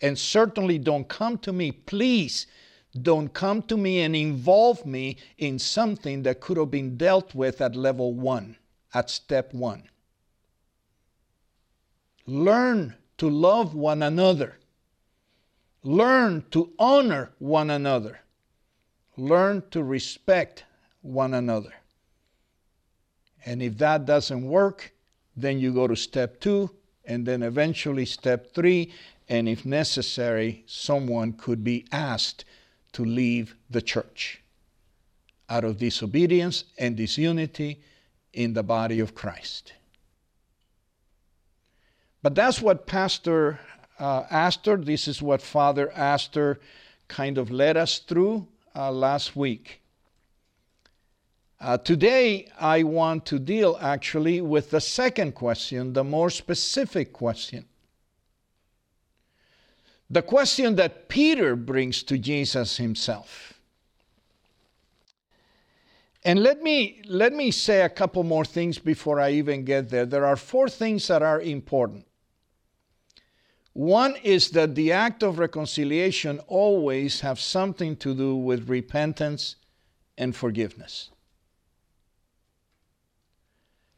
And 0.00 0.18
certainly 0.18 0.78
don't 0.78 1.08
come 1.08 1.38
to 1.38 1.52
me, 1.52 1.72
please. 1.72 2.46
Don't 2.96 3.32
come 3.32 3.62
to 3.62 3.76
me 3.76 4.00
and 4.00 4.16
involve 4.16 4.86
me 4.86 5.16
in 5.38 5.58
something 5.58 6.22
that 6.22 6.40
could 6.40 6.56
have 6.56 6.70
been 6.70 6.96
dealt 6.96 7.34
with 7.34 7.60
at 7.60 7.76
level 7.76 8.12
one, 8.12 8.56
at 8.94 9.10
step 9.10 9.52
one. 9.52 9.84
Learn 12.26 12.94
to 13.18 13.30
love 13.30 13.74
one 13.74 14.02
another. 14.02 14.58
Learn 15.82 16.44
to 16.50 16.72
honor 16.78 17.30
one 17.38 17.70
another. 17.70 18.20
Learn 19.16 19.62
to 19.70 19.82
respect 19.82 20.64
one 21.02 21.32
another. 21.32 21.72
And 23.44 23.62
if 23.62 23.78
that 23.78 24.04
doesn't 24.04 24.44
work, 24.44 24.92
then 25.36 25.60
you 25.60 25.72
go 25.72 25.86
to 25.86 25.94
step 25.94 26.40
two, 26.40 26.70
and 27.04 27.24
then 27.24 27.42
eventually 27.42 28.04
step 28.04 28.52
three, 28.52 28.92
and 29.28 29.48
if 29.48 29.64
necessary, 29.64 30.64
someone 30.66 31.32
could 31.32 31.62
be 31.62 31.86
asked 31.92 32.44
to 32.96 33.04
leave 33.04 33.54
the 33.68 33.82
church 33.82 34.40
out 35.50 35.64
of 35.64 35.76
disobedience 35.76 36.64
and 36.78 36.96
disunity 36.96 37.78
in 38.32 38.54
the 38.54 38.62
body 38.62 39.00
of 39.00 39.14
Christ. 39.14 39.74
But 42.22 42.34
that's 42.34 42.62
what 42.62 42.86
Pastor 42.86 43.60
uh, 43.98 44.24
Astor, 44.30 44.78
this 44.78 45.08
is 45.08 45.20
what 45.20 45.42
Father 45.42 45.92
Astor 45.92 46.58
kind 47.06 47.36
of 47.36 47.50
led 47.50 47.76
us 47.76 47.98
through 47.98 48.48
uh, 48.74 48.90
last 48.90 49.36
week. 49.36 49.82
Uh, 51.60 51.76
today, 51.76 52.48
I 52.58 52.82
want 52.82 53.26
to 53.26 53.38
deal 53.38 53.76
actually 53.78 54.40
with 54.40 54.70
the 54.70 54.80
second 54.80 55.34
question, 55.34 55.92
the 55.92 56.04
more 56.04 56.30
specific 56.30 57.12
question. 57.12 57.66
The 60.08 60.22
question 60.22 60.76
that 60.76 61.08
Peter 61.08 61.56
brings 61.56 62.02
to 62.04 62.16
Jesus 62.18 62.76
himself. 62.76 63.54
And 66.24 66.42
let 66.42 66.62
me, 66.62 67.02
let 67.06 67.32
me 67.32 67.50
say 67.50 67.82
a 67.82 67.88
couple 67.88 68.24
more 68.24 68.44
things 68.44 68.78
before 68.78 69.20
I 69.20 69.30
even 69.30 69.64
get 69.64 69.90
there. 69.90 70.06
There 70.06 70.26
are 70.26 70.36
four 70.36 70.68
things 70.68 71.06
that 71.08 71.22
are 71.22 71.40
important. 71.40 72.06
One 73.72 74.16
is 74.22 74.50
that 74.50 74.74
the 74.74 74.90
act 74.92 75.22
of 75.22 75.38
reconciliation 75.38 76.40
always 76.48 77.20
have 77.20 77.38
something 77.38 77.94
to 77.96 78.14
do 78.14 78.34
with 78.34 78.68
repentance 78.68 79.56
and 80.16 80.34
forgiveness. 80.34 81.10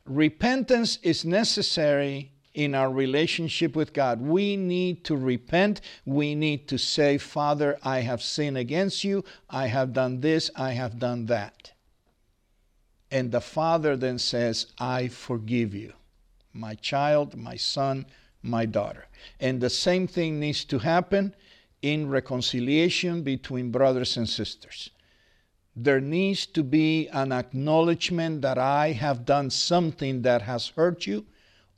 Repentance 0.04 0.98
is 1.02 1.24
necessary 1.24 2.32
in 2.58 2.74
our 2.74 2.90
relationship 2.90 3.76
with 3.76 3.92
God. 3.92 4.20
We 4.20 4.56
need 4.56 5.04
to 5.04 5.16
repent. 5.16 5.80
We 6.04 6.34
need 6.34 6.66
to 6.66 6.76
say, 6.76 7.16
Father, 7.16 7.78
I 7.84 8.00
have 8.00 8.20
sinned 8.20 8.58
against 8.58 9.04
you. 9.04 9.24
I 9.48 9.68
have 9.68 9.92
done 9.92 10.22
this. 10.22 10.50
I 10.56 10.72
have 10.72 10.98
done 10.98 11.26
that. 11.26 11.70
And 13.12 13.30
the 13.30 13.40
Father 13.40 13.96
then 13.96 14.18
says, 14.18 14.66
I 14.76 15.06
forgive 15.06 15.72
you, 15.72 15.92
my 16.52 16.74
child, 16.74 17.36
my 17.36 17.54
son, 17.54 18.06
my 18.42 18.66
daughter. 18.66 19.06
And 19.38 19.60
the 19.60 19.70
same 19.70 20.08
thing 20.08 20.40
needs 20.40 20.64
to 20.64 20.80
happen 20.80 21.36
in 21.80 22.08
reconciliation 22.08 23.22
between 23.22 23.70
brothers 23.70 24.16
and 24.16 24.28
sisters. 24.28 24.90
There 25.76 26.00
needs 26.00 26.44
to 26.46 26.64
be 26.64 27.06
an 27.10 27.30
acknowledgement 27.30 28.42
that 28.42 28.58
I 28.58 28.90
have 28.90 29.24
done 29.24 29.48
something 29.50 30.22
that 30.22 30.42
has 30.42 30.70
hurt 30.70 31.06
you, 31.06 31.24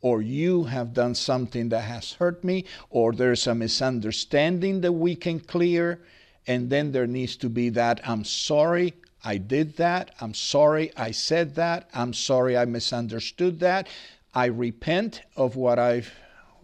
or 0.00 0.22
you 0.22 0.64
have 0.64 0.94
done 0.94 1.14
something 1.14 1.68
that 1.68 1.82
has 1.82 2.12
hurt 2.12 2.42
me, 2.42 2.64
or 2.88 3.12
there's 3.12 3.46
a 3.46 3.54
misunderstanding 3.54 4.80
that 4.80 4.92
we 4.92 5.14
can 5.14 5.40
clear. 5.40 6.00
And 6.46 6.70
then 6.70 6.92
there 6.92 7.06
needs 7.06 7.36
to 7.36 7.48
be 7.48 7.68
that 7.70 8.00
I'm 8.08 8.24
sorry, 8.24 8.94
I 9.22 9.36
did 9.36 9.76
that. 9.76 10.14
I'm 10.20 10.34
sorry 10.34 10.92
I 10.96 11.10
said 11.10 11.54
that. 11.56 11.90
I'm 11.94 12.14
sorry 12.14 12.56
I 12.56 12.64
misunderstood 12.64 13.60
that. 13.60 13.88
I 14.34 14.46
repent 14.46 15.22
of 15.36 15.56
what 15.56 15.78
I've 15.78 16.12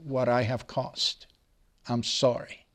what 0.03 0.29
I 0.29 0.43
have 0.43 0.67
caused. 0.67 1.27
I'm 1.89 2.03
sorry. 2.03 2.67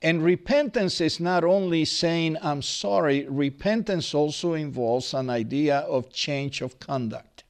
And 0.00 0.22
repentance 0.22 1.00
is 1.00 1.18
not 1.18 1.42
only 1.42 1.84
saying, 1.84 2.36
I'm 2.42 2.62
sorry, 2.62 3.26
repentance 3.28 4.14
also 4.14 4.52
involves 4.54 5.14
an 5.14 5.30
idea 5.30 5.78
of 5.78 6.12
change 6.12 6.60
of 6.60 6.78
conduct. 6.78 7.44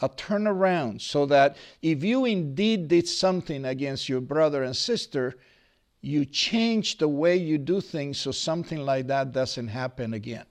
A 0.00 0.08
turnaround, 0.08 1.00
so 1.00 1.26
that 1.26 1.56
if 1.82 2.04
you 2.04 2.24
indeed 2.24 2.88
did 2.88 3.08
something 3.08 3.64
against 3.64 4.08
your 4.08 4.20
brother 4.20 4.62
and 4.62 4.76
sister, 4.76 5.34
you 6.00 6.24
change 6.24 6.98
the 6.98 7.08
way 7.08 7.36
you 7.36 7.58
do 7.58 7.80
things 7.80 8.18
so 8.18 8.30
something 8.30 8.78
like 8.78 9.08
that 9.08 9.32
doesn't 9.32 9.68
happen 9.68 10.14
again. 10.14 10.44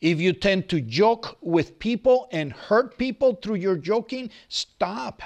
If 0.00 0.20
you 0.20 0.32
tend 0.32 0.68
to 0.68 0.80
joke 0.80 1.38
with 1.40 1.78
people 1.78 2.28
and 2.30 2.52
hurt 2.52 2.98
people 2.98 3.34
through 3.34 3.56
your 3.56 3.76
joking, 3.76 4.30
stop 4.48 5.22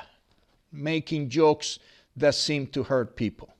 making 0.70 1.28
jokes 1.28 1.78
that 2.16 2.34
seem 2.34 2.66
to 2.68 2.82
hurt 2.82 3.16
people. 3.16 3.52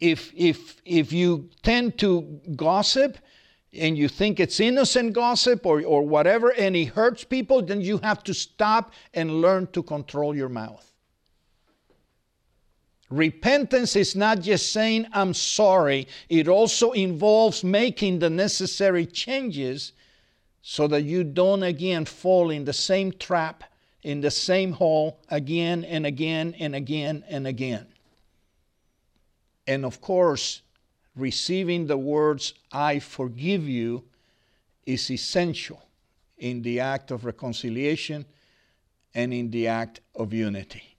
If, 0.00 0.32
if, 0.34 0.80
if 0.84 1.12
you 1.12 1.50
tend 1.62 1.98
to 1.98 2.40
gossip 2.56 3.18
and 3.76 3.96
you 3.96 4.08
think 4.08 4.40
it's 4.40 4.60
innocent 4.60 5.12
gossip 5.12 5.66
or, 5.66 5.82
or 5.82 6.02
whatever 6.02 6.52
and 6.52 6.76
it 6.76 6.86
hurts 6.86 7.24
people, 7.24 7.62
then 7.62 7.80
you 7.80 7.98
have 7.98 8.22
to 8.24 8.34
stop 8.34 8.92
and 9.12 9.40
learn 9.40 9.66
to 9.68 9.82
control 9.82 10.34
your 10.34 10.48
mouth. 10.48 10.92
Repentance 13.10 13.96
is 13.96 14.16
not 14.16 14.40
just 14.40 14.72
saying, 14.72 15.06
I'm 15.12 15.34
sorry, 15.34 16.08
it 16.28 16.48
also 16.48 16.92
involves 16.92 17.62
making 17.62 18.18
the 18.18 18.30
necessary 18.30 19.06
changes 19.06 19.92
so 20.62 20.88
that 20.88 21.02
you 21.02 21.22
don't 21.22 21.62
again 21.62 22.06
fall 22.06 22.50
in 22.50 22.64
the 22.64 22.72
same 22.72 23.12
trap, 23.12 23.64
in 24.02 24.20
the 24.20 24.30
same 24.30 24.72
hole 24.72 25.20
again 25.28 25.84
and 25.84 26.06
again 26.06 26.54
and 26.58 26.74
again 26.74 27.22
and 27.28 27.46
again. 27.46 27.86
And 29.66 29.84
of 29.84 30.00
course, 30.00 30.62
receiving 31.16 31.86
the 31.86 31.96
words, 31.96 32.54
I 32.72 32.98
forgive 32.98 33.68
you, 33.68 34.04
is 34.86 35.10
essential 35.10 35.82
in 36.38 36.62
the 36.62 36.80
act 36.80 37.10
of 37.10 37.24
reconciliation 37.24 38.26
and 39.14 39.32
in 39.32 39.50
the 39.50 39.68
act 39.68 40.00
of 40.14 40.32
unity. 40.32 40.96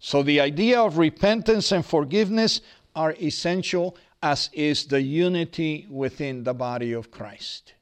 So 0.00 0.22
the 0.22 0.40
idea 0.40 0.80
of 0.80 0.98
repentance 0.98 1.72
and 1.72 1.84
forgiveness 1.84 2.60
are 2.94 3.14
essential, 3.20 3.96
as 4.22 4.50
is 4.52 4.86
the 4.86 5.00
unity 5.00 5.86
within 5.88 6.44
the 6.44 6.54
body 6.54 6.92
of 6.92 7.10
Christ. 7.10 7.74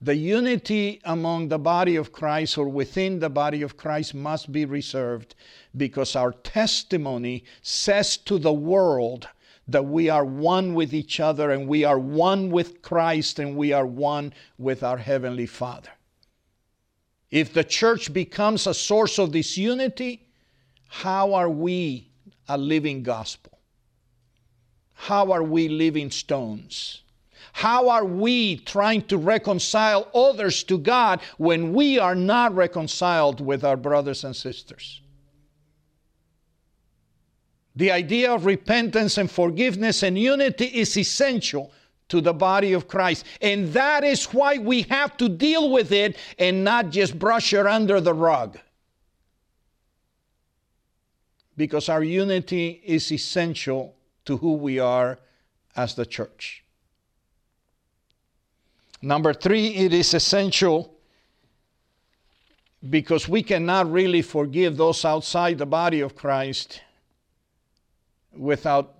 The 0.00 0.14
unity 0.14 1.00
among 1.04 1.48
the 1.48 1.58
body 1.58 1.96
of 1.96 2.12
Christ 2.12 2.56
or 2.56 2.68
within 2.68 3.18
the 3.18 3.30
body 3.30 3.62
of 3.62 3.76
Christ 3.76 4.14
must 4.14 4.52
be 4.52 4.64
reserved 4.64 5.34
because 5.76 6.14
our 6.14 6.32
testimony 6.32 7.44
says 7.62 8.16
to 8.18 8.38
the 8.38 8.52
world 8.52 9.28
that 9.68 9.84
we 9.84 10.08
are 10.08 10.24
one 10.24 10.74
with 10.74 10.94
each 10.94 11.20
other 11.20 11.50
and 11.50 11.68
we 11.68 11.84
are 11.84 11.98
one 11.98 12.50
with 12.50 12.80
Christ 12.82 13.38
and 13.38 13.56
we 13.56 13.72
are 13.72 13.86
one 13.86 14.32
with 14.56 14.82
our 14.82 14.96
Heavenly 14.96 15.46
Father. 15.46 15.90
If 17.30 17.52
the 17.52 17.64
church 17.64 18.12
becomes 18.12 18.66
a 18.66 18.72
source 18.72 19.18
of 19.18 19.32
disunity, 19.32 20.26
how 20.88 21.34
are 21.34 21.50
we 21.50 22.08
a 22.48 22.56
living 22.56 23.02
gospel? 23.02 23.58
How 24.94 25.30
are 25.32 25.42
we 25.42 25.68
living 25.68 26.10
stones? 26.10 27.02
How 27.52 27.88
are 27.90 28.04
we 28.04 28.56
trying 28.56 29.02
to 29.02 29.18
reconcile 29.18 30.08
others 30.14 30.62
to 30.64 30.78
God 30.78 31.20
when 31.36 31.74
we 31.74 31.98
are 31.98 32.14
not 32.14 32.54
reconciled 32.54 33.40
with 33.40 33.64
our 33.64 33.76
brothers 33.76 34.24
and 34.24 34.34
sisters? 34.34 35.02
The 37.78 37.92
idea 37.92 38.34
of 38.34 38.44
repentance 38.44 39.18
and 39.18 39.30
forgiveness 39.30 40.02
and 40.02 40.18
unity 40.18 40.64
is 40.64 40.96
essential 40.96 41.70
to 42.08 42.20
the 42.20 42.32
body 42.32 42.72
of 42.72 42.88
Christ. 42.88 43.24
And 43.40 43.72
that 43.72 44.02
is 44.02 44.24
why 44.34 44.58
we 44.58 44.82
have 44.82 45.16
to 45.18 45.28
deal 45.28 45.70
with 45.70 45.92
it 45.92 46.16
and 46.40 46.64
not 46.64 46.90
just 46.90 47.16
brush 47.16 47.52
it 47.52 47.64
under 47.66 48.00
the 48.00 48.12
rug 48.12 48.58
because 51.56 51.88
our 51.88 52.02
unity 52.02 52.82
is 52.84 53.12
essential 53.12 53.94
to 54.24 54.36
who 54.38 54.54
we 54.54 54.80
are 54.80 55.20
as 55.76 55.94
the 55.94 56.06
church. 56.06 56.64
Number 59.02 59.32
three, 59.32 59.68
it 59.68 59.92
is 59.92 60.14
essential 60.14 60.96
because 62.90 63.28
we 63.28 63.44
cannot 63.44 63.88
really 63.92 64.22
forgive 64.22 64.76
those 64.76 65.04
outside 65.04 65.58
the 65.58 65.66
body 65.66 66.00
of 66.00 66.16
Christ 66.16 66.80
without 68.36 68.94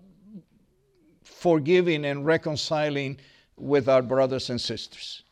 forgiving 1.23 2.05
and 2.05 2.27
reconciling 2.27 3.19
with 3.57 3.89
our 3.89 4.03
brothers 4.03 4.51
and 4.51 4.61
sisters. 4.61 5.23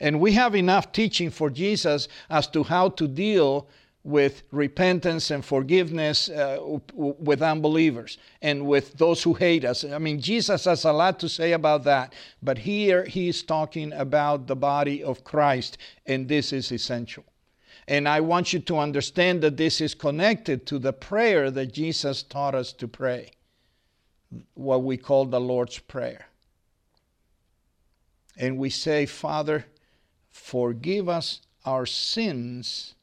And 0.00 0.20
we 0.20 0.32
have 0.32 0.54
enough 0.54 0.92
teaching 0.92 1.30
for 1.30 1.50
Jesus 1.50 2.08
as 2.30 2.46
to 2.48 2.62
how 2.62 2.90
to 2.90 3.08
deal 3.08 3.68
with 4.04 4.44
repentance 4.52 5.30
and 5.30 5.44
forgiveness 5.44 6.28
uh, 6.30 6.58
with 6.94 7.42
unbelievers 7.42 8.16
and 8.40 8.66
with 8.66 8.96
those 8.96 9.22
who 9.22 9.34
hate 9.34 9.64
us. 9.64 9.84
I 9.84 9.98
mean, 9.98 10.20
Jesus 10.20 10.64
has 10.64 10.84
a 10.84 10.92
lot 10.92 11.18
to 11.20 11.28
say 11.28 11.52
about 11.52 11.84
that, 11.84 12.14
but 12.42 12.58
here 12.58 13.04
he 13.04 13.28
is 13.28 13.42
talking 13.42 13.92
about 13.92 14.46
the 14.46 14.56
body 14.56 15.02
of 15.02 15.24
Christ, 15.24 15.78
and 16.06 16.28
this 16.28 16.52
is 16.52 16.72
essential. 16.72 17.24
And 17.88 18.06
I 18.06 18.20
want 18.20 18.52
you 18.52 18.58
to 18.58 18.76
understand 18.76 19.40
that 19.40 19.56
this 19.56 19.80
is 19.80 19.94
connected 19.94 20.66
to 20.66 20.78
the 20.78 20.92
prayer 20.92 21.50
that 21.50 21.72
Jesus 21.72 22.22
taught 22.22 22.54
us 22.54 22.70
to 22.74 22.86
pray, 22.86 23.30
what 24.52 24.82
we 24.82 24.98
call 24.98 25.24
the 25.24 25.40
Lord's 25.40 25.78
Prayer. 25.78 26.26
And 28.36 28.58
we 28.58 28.68
say, 28.68 29.06
Father, 29.06 29.64
forgive 30.28 31.08
us 31.08 31.40
our 31.64 31.86
sins 31.86 32.94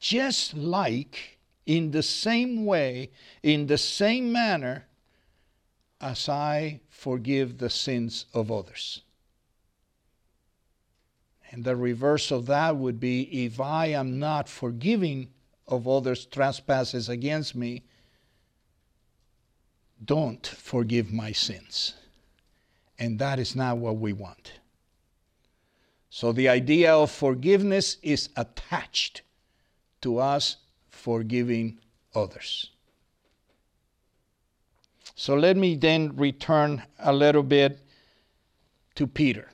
just 0.00 0.54
like 0.54 1.38
in 1.66 1.90
the 1.90 2.02
same 2.02 2.64
way, 2.64 3.10
in 3.42 3.66
the 3.66 3.76
same 3.76 4.32
manner 4.32 4.86
as 6.00 6.26
I 6.26 6.80
forgive 6.88 7.58
the 7.58 7.68
sins 7.68 8.24
of 8.32 8.50
others. 8.50 9.02
And 11.50 11.64
the 11.64 11.76
reverse 11.76 12.30
of 12.30 12.46
that 12.46 12.76
would 12.76 13.00
be 13.00 13.44
if 13.44 13.60
I 13.60 13.86
am 13.86 14.18
not 14.18 14.48
forgiving 14.48 15.30
of 15.66 15.88
others' 15.88 16.26
trespasses 16.26 17.08
against 17.08 17.54
me, 17.54 17.84
don't 20.04 20.46
forgive 20.46 21.12
my 21.12 21.32
sins. 21.32 21.94
And 22.98 23.18
that 23.18 23.38
is 23.38 23.56
not 23.56 23.78
what 23.78 23.96
we 23.96 24.12
want. 24.12 24.52
So 26.10 26.32
the 26.32 26.48
idea 26.48 26.94
of 26.94 27.10
forgiveness 27.10 27.96
is 28.02 28.28
attached 28.36 29.22
to 30.00 30.18
us 30.18 30.56
forgiving 30.88 31.78
others. 32.14 32.70
So 35.14 35.34
let 35.34 35.56
me 35.56 35.74
then 35.74 36.16
return 36.16 36.82
a 36.98 37.12
little 37.12 37.42
bit 37.42 37.80
to 38.94 39.06
Peter. 39.06 39.48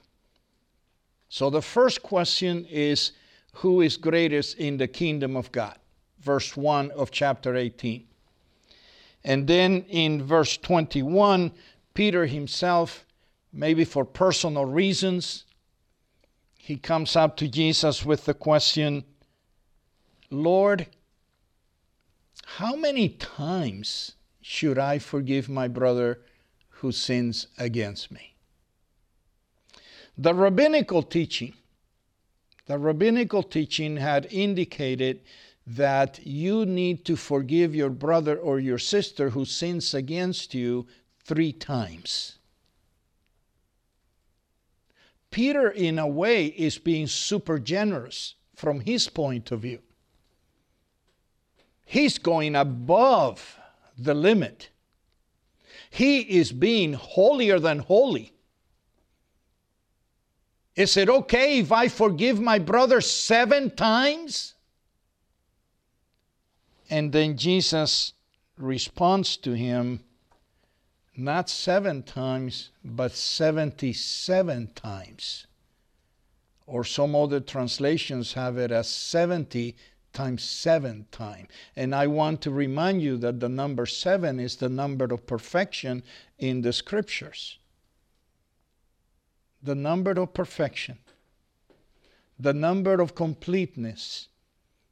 So 1.34 1.50
the 1.50 1.62
first 1.62 2.00
question 2.00 2.64
is 2.66 3.10
Who 3.54 3.80
is 3.80 3.96
greatest 3.96 4.56
in 4.56 4.76
the 4.76 4.86
kingdom 4.86 5.36
of 5.36 5.50
God? 5.50 5.76
Verse 6.20 6.56
1 6.56 6.92
of 6.92 7.10
chapter 7.10 7.56
18. 7.56 8.06
And 9.24 9.48
then 9.48 9.84
in 9.88 10.22
verse 10.22 10.56
21, 10.56 11.50
Peter 11.92 12.26
himself, 12.26 13.04
maybe 13.52 13.84
for 13.84 14.04
personal 14.04 14.64
reasons, 14.64 15.44
he 16.56 16.76
comes 16.76 17.16
up 17.16 17.36
to 17.38 17.48
Jesus 17.48 18.04
with 18.04 18.26
the 18.26 18.34
question 18.34 19.02
Lord, 20.30 20.86
how 22.44 22.76
many 22.76 23.08
times 23.08 24.12
should 24.40 24.78
I 24.78 25.00
forgive 25.00 25.48
my 25.48 25.66
brother 25.66 26.20
who 26.68 26.92
sins 26.92 27.48
against 27.58 28.12
me? 28.12 28.33
The 30.16 30.34
rabbinical 30.34 31.02
teaching, 31.02 31.54
the 32.66 32.78
rabbinical 32.78 33.42
teaching 33.42 33.96
had 33.96 34.26
indicated 34.30 35.20
that 35.66 36.24
you 36.24 36.66
need 36.66 37.04
to 37.06 37.16
forgive 37.16 37.74
your 37.74 37.90
brother 37.90 38.36
or 38.36 38.60
your 38.60 38.78
sister 38.78 39.30
who 39.30 39.44
sins 39.44 39.94
against 39.94 40.54
you 40.54 40.86
three 41.24 41.52
times. 41.52 42.38
Peter, 45.30 45.68
in 45.68 45.98
a 45.98 46.06
way, 46.06 46.46
is 46.46 46.78
being 46.78 47.08
super 47.08 47.58
generous 47.58 48.34
from 48.54 48.80
his 48.80 49.08
point 49.08 49.50
of 49.50 49.60
view. 49.60 49.80
He's 51.84 52.18
going 52.18 52.54
above 52.54 53.58
the 53.98 54.14
limit. 54.14 54.70
He 55.90 56.20
is 56.20 56.52
being 56.52 56.92
holier 56.92 57.58
than 57.58 57.80
holy. 57.80 58.33
Is 60.76 60.96
it 60.96 61.08
okay 61.08 61.58
if 61.58 61.70
I 61.70 61.88
forgive 61.88 62.40
my 62.40 62.58
brother 62.58 63.00
seven 63.00 63.70
times? 63.70 64.54
And 66.90 67.12
then 67.12 67.36
Jesus 67.36 68.12
responds 68.58 69.36
to 69.38 69.52
him 69.52 70.00
not 71.16 71.48
seven 71.48 72.02
times, 72.02 72.70
but 72.84 73.12
77 73.12 74.70
times. 74.74 75.46
Or 76.66 76.82
some 76.82 77.14
other 77.14 77.40
translations 77.40 78.32
have 78.32 78.58
it 78.58 78.72
as 78.72 78.88
70 78.88 79.76
times 80.12 80.42
seven 80.42 81.06
times. 81.10 81.48
And 81.76 81.94
I 81.94 82.06
want 82.06 82.40
to 82.42 82.50
remind 82.50 83.02
you 83.02 83.16
that 83.18 83.40
the 83.40 83.48
number 83.48 83.86
seven 83.86 84.40
is 84.40 84.56
the 84.56 84.68
number 84.68 85.04
of 85.04 85.26
perfection 85.26 86.02
in 86.38 86.62
the 86.62 86.72
scriptures. 86.72 87.58
The 89.64 89.74
number 89.74 90.12
of 90.12 90.34
perfection, 90.34 90.98
the 92.38 92.52
number 92.52 93.00
of 93.00 93.14
completeness, 93.14 94.28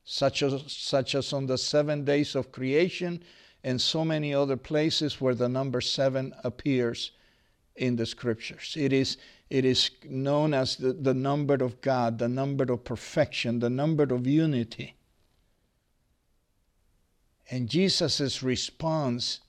such 0.02 0.42
as, 0.42 0.72
such 0.72 1.14
as 1.14 1.32
on 1.32 1.46
the 1.46 1.58
seven 1.58 2.04
days 2.04 2.34
of 2.34 2.50
creation 2.50 3.22
and 3.62 3.80
so 3.80 4.04
many 4.04 4.34
other 4.34 4.56
places 4.56 5.20
where 5.20 5.34
the 5.34 5.48
number 5.48 5.80
seven 5.80 6.34
appears 6.42 7.12
in 7.76 7.96
the 7.96 8.06
scriptures. 8.06 8.74
It 8.78 8.92
is, 8.92 9.18
it 9.50 9.64
is 9.64 9.90
known 10.04 10.54
as 10.54 10.76
the, 10.76 10.94
the 10.94 11.14
number 11.14 11.54
of 11.54 11.80
God, 11.82 12.18
the 12.18 12.28
number 12.28 12.72
of 12.72 12.82
perfection, 12.82 13.60
the 13.60 13.70
number 13.70 14.04
of 14.04 14.26
unity. 14.26 14.96
And 17.50 17.68
Jesus' 17.68 18.42
response 18.42 19.40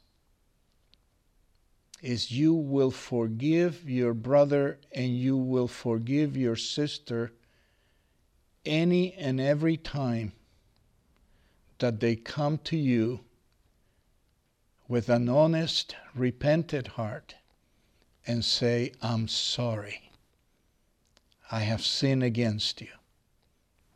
is 2.03 2.31
you 2.31 2.53
will 2.53 2.91
forgive 2.91 3.89
your 3.89 4.13
brother 4.13 4.77
and 4.91 5.17
you 5.17 5.37
will 5.37 5.69
forgive 5.69 6.35
your 6.35 6.57
sister 6.57 7.31
any 8.65 9.13
and 9.13 9.39
every 9.39 9.77
time 9.77 10.33
that 11.79 12.01
they 12.01 12.15
come 12.15 12.57
to 12.57 12.75
you 12.75 13.21
with 14.89 15.07
an 15.07 15.29
honest, 15.29 15.95
repentant 16.13 16.87
heart 16.89 17.35
and 18.27 18.43
say, 18.43 18.91
I'm 19.01 19.29
sorry. 19.29 20.11
I 21.49 21.61
have 21.61 21.83
sinned 21.85 22.23
against 22.23 22.81
you. 22.81 22.89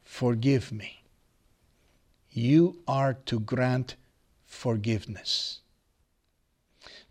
Forgive 0.04 0.72
me. 0.72 1.04
You 2.32 2.80
are 2.88 3.16
to 3.26 3.42
grant 3.42 3.96
forgiveness. 4.46 5.60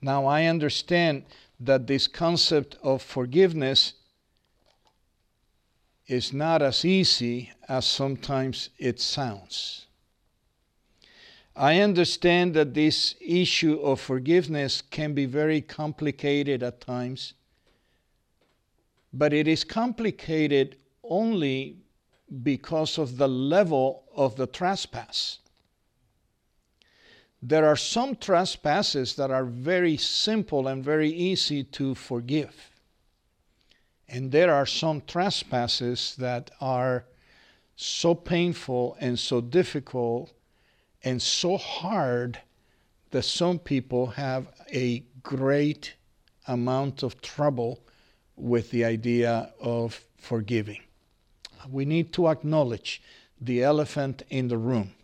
Now, 0.01 0.27
I 0.27 0.45
understand 0.45 1.25
that 1.59 1.87
this 1.87 2.07
concept 2.07 2.77
of 2.83 3.03
forgiveness 3.03 3.95
is 6.07 6.33
not 6.33 6.63
as 6.63 6.85
easy 6.85 7.53
as 7.69 7.85
sometimes 7.85 8.71
it 8.79 9.01
sounds. 9.01 9.87
I 11.57 11.81
understand 11.81 12.55
that 12.55 12.75
this 12.75 13.15
issue 13.21 13.81
of 13.81 14.01
forgiveness 14.01 14.83
can 14.83 15.15
be 15.15 15.25
very 15.25 15.63
complicated 15.63 16.63
at 16.63 16.83
times, 16.83 17.33
but 19.13 19.33
it 19.33 19.49
is 19.49 19.65
complicated 19.65 20.77
only 21.03 21.79
because 22.43 22.99
of 22.99 23.17
the 23.17 23.29
level 23.29 24.05
of 24.15 24.37
the 24.37 24.47
trespass. 24.47 25.39
There 27.43 27.67
are 27.67 27.77
some 27.77 28.17
trespasses 28.17 29.15
that 29.17 29.31
are 29.31 29.45
very 29.45 29.97
simple 29.97 30.69
and 30.69 30.83
very 30.83 31.11
easy 31.11 31.65
to 31.65 31.95
forgive. 31.95 32.71
And 34.09 34.33
there 34.33 34.53
are 34.55 34.67
some 34.67 35.03
trespasses 35.03 36.17
that 36.19 36.51
are 36.61 37.05
so 37.77 38.15
painful 38.15 38.97
and 39.01 39.19
so 39.19 39.41
difficult 39.41 40.33
and 41.05 41.21
so 41.21 41.57
hard 41.57 42.41
that 43.11 43.25
some 43.25 43.59
people 43.59 44.07
have 44.07 44.49
a 44.73 45.05
great 45.23 45.95
amount 46.47 47.03
of 47.03 47.21
trouble 47.21 47.81
with 48.37 48.71
the 48.71 48.85
idea 48.85 49.53
of 49.61 50.01
forgiving. 50.17 50.81
We 51.71 51.85
need 51.85 52.13
to 52.15 52.29
acknowledge 52.29 53.03
the 53.41 53.63
elephant 53.63 54.23
in 54.31 54.49
the 54.49 54.59
room. 54.59 54.96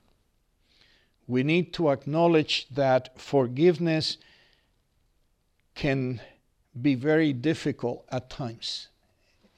We 1.33 1.43
need 1.43 1.73
to 1.75 1.89
acknowledge 1.89 2.69
that 2.73 3.19
forgiveness 3.19 4.19
can 5.75 6.21
be 6.79 6.95
very 6.95 7.33
difficult 7.33 8.05
at 8.11 8.29
times, 8.29 8.89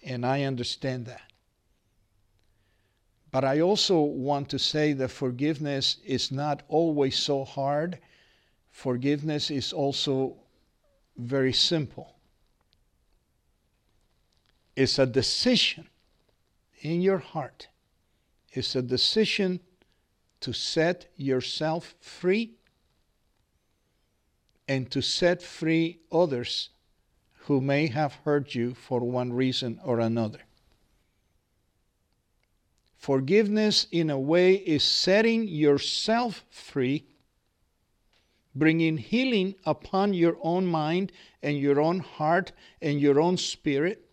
and 0.05 0.25
I 0.25 0.45
understand 0.45 1.07
that. 1.07 1.33
But 3.33 3.45
I 3.45 3.59
also 3.59 4.01
want 4.03 4.51
to 4.51 4.59
say 4.61 4.93
that 4.93 5.11
forgiveness 5.11 5.97
is 6.05 6.31
not 6.31 6.63
always 6.69 7.19
so 7.19 7.45
hard. 7.45 7.99
Forgiveness 8.71 9.51
is 9.51 9.73
also 9.73 10.37
very 11.17 11.53
simple. 11.53 12.15
It's 14.77 15.01
a 15.01 15.07
decision 15.07 15.89
in 16.83 17.01
your 17.01 17.19
heart. 17.19 17.67
It's 18.53 18.77
a 18.77 18.83
decision 18.83 19.59
to 20.45 20.53
set 20.53 21.07
yourself 21.17 21.95
free 22.01 22.53
and 24.69 24.91
to 24.91 25.01
set 25.01 25.43
free 25.43 26.01
others 26.13 26.69
who 27.47 27.63
may 27.63 27.87
have 27.87 28.13
hurt 28.27 28.55
you 28.55 28.75
for 28.75 29.01
one 29.01 29.33
reason 29.33 29.81
or 29.83 30.01
another. 30.01 30.41
Forgiveness, 32.95 33.87
in 33.91 34.11
a 34.11 34.21
way, 34.21 34.53
is 34.53 34.83
setting 34.83 35.49
yourself 35.49 36.45
free, 36.51 37.07
bringing 38.55 38.99
healing 38.99 39.55
upon 39.65 40.13
your 40.13 40.37
own 40.43 40.67
mind 40.67 41.11
and 41.43 41.57
your 41.57 41.81
own 41.81 42.01
heart 42.01 42.53
and 42.83 43.01
your 43.01 43.19
own 43.19 43.39
spirit. 43.39 44.04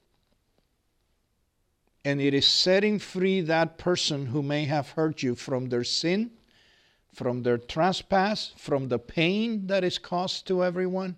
And 2.04 2.20
it 2.20 2.34
is 2.34 2.48
setting 2.48 2.98
free 3.00 3.42
that 3.42 3.78
person 3.78 4.28
who 4.28 4.42
may 4.42 4.66
have 4.66 4.92
hurt 4.92 5.22
you 5.22 5.36
from 5.36 5.70
their 5.70 5.84
sin, 5.84 6.32
from 7.14 7.44
their 7.44 7.58
trespass, 7.58 8.54
from 8.58 8.88
the 8.88 9.00
pain 9.00 9.68
that 9.68 9.84
is 9.84 9.98
caused 9.98 10.48
to 10.48 10.64
everyone, 10.64 11.18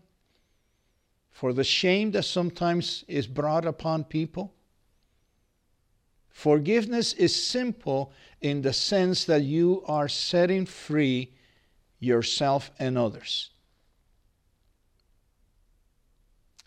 for 1.31 1.53
the 1.53 1.63
shame 1.63 2.11
that 2.11 2.23
sometimes 2.23 3.05
is 3.07 3.27
brought 3.27 3.65
upon 3.65 4.03
people 4.03 4.53
Forgiveness 6.33 7.13
is 7.13 7.41
simple 7.41 8.11
in 8.41 8.63
the 8.63 8.73
sense 8.73 9.23
that 9.25 9.43
you 9.43 9.83
are 9.85 10.09
setting 10.09 10.65
free 10.65 11.31
yourself 11.99 12.71
and 12.79 12.97
others. 12.97 13.51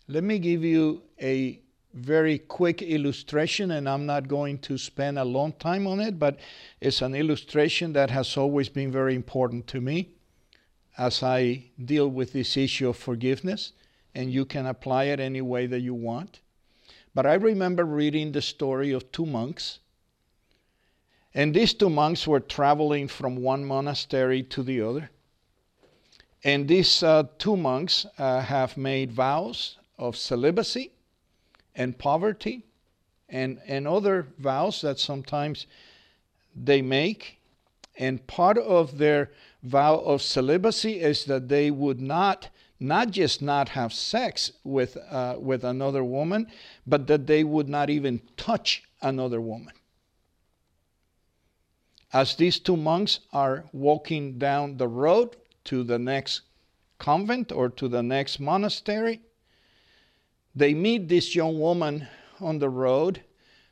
Let 0.06 0.22
me 0.22 0.38
give 0.38 0.62
you 0.62 1.02
a 1.20 1.60
very 1.96 2.38
quick 2.38 2.82
illustration, 2.82 3.70
and 3.70 3.88
I'm 3.88 4.04
not 4.04 4.28
going 4.28 4.58
to 4.58 4.76
spend 4.76 5.18
a 5.18 5.24
long 5.24 5.52
time 5.52 5.86
on 5.86 5.98
it, 6.00 6.18
but 6.18 6.38
it's 6.80 7.00
an 7.00 7.14
illustration 7.14 7.94
that 7.94 8.10
has 8.10 8.36
always 8.36 8.68
been 8.68 8.92
very 8.92 9.14
important 9.14 9.66
to 9.68 9.80
me 9.80 10.10
as 10.98 11.22
I 11.22 11.64
deal 11.82 12.08
with 12.08 12.32
this 12.32 12.56
issue 12.56 12.88
of 12.88 12.96
forgiveness, 12.96 13.72
and 14.14 14.30
you 14.30 14.44
can 14.44 14.66
apply 14.66 15.04
it 15.04 15.20
any 15.20 15.40
way 15.40 15.66
that 15.66 15.80
you 15.80 15.94
want. 15.94 16.40
But 17.14 17.26
I 17.26 17.34
remember 17.34 17.84
reading 17.84 18.32
the 18.32 18.42
story 18.42 18.92
of 18.92 19.10
two 19.10 19.26
monks. 19.26 19.78
And 21.34 21.54
these 21.54 21.74
two 21.74 21.90
monks 21.90 22.26
were 22.26 22.40
traveling 22.40 23.08
from 23.08 23.36
one 23.36 23.64
monastery 23.64 24.42
to 24.44 24.62
the 24.62 24.80
other. 24.80 25.10
And 26.44 26.68
these 26.68 27.02
uh, 27.02 27.24
two 27.38 27.56
monks 27.56 28.06
uh, 28.18 28.40
have 28.40 28.76
made 28.76 29.12
vows 29.12 29.76
of 29.98 30.16
celibacy 30.16 30.92
and 31.76 31.98
poverty 31.98 32.64
and, 33.28 33.60
and 33.66 33.86
other 33.86 34.28
vows 34.38 34.80
that 34.80 34.98
sometimes 34.98 35.66
they 36.54 36.82
make. 36.82 37.38
And 37.98 38.26
part 38.26 38.58
of 38.58 38.98
their 38.98 39.30
vow 39.62 39.96
of 39.96 40.22
celibacy 40.22 41.00
is 41.00 41.24
that 41.26 41.48
they 41.48 41.70
would 41.70 42.00
not 42.00 42.48
not 42.78 43.10
just 43.10 43.40
not 43.40 43.70
have 43.70 43.92
sex 43.92 44.52
with, 44.62 44.96
uh, 45.10 45.36
with 45.38 45.64
another 45.64 46.04
woman, 46.04 46.46
but 46.86 47.06
that 47.06 47.26
they 47.26 47.42
would 47.42 47.68
not 47.68 47.88
even 47.88 48.20
touch 48.36 48.82
another 49.00 49.40
woman. 49.40 49.72
As 52.12 52.34
these 52.34 52.58
two 52.58 52.76
monks 52.76 53.20
are 53.32 53.64
walking 53.72 54.38
down 54.38 54.76
the 54.76 54.88
road 54.88 55.36
to 55.64 55.82
the 55.82 55.98
next 55.98 56.42
convent 56.98 57.50
or 57.50 57.68
to 57.70 57.88
the 57.88 58.02
next 58.02 58.38
monastery, 58.40 59.20
they 60.56 60.74
meet 60.74 61.08
this 61.08 61.36
young 61.36 61.60
woman 61.60 62.08
on 62.40 62.58
the 62.58 62.70
road 62.70 63.22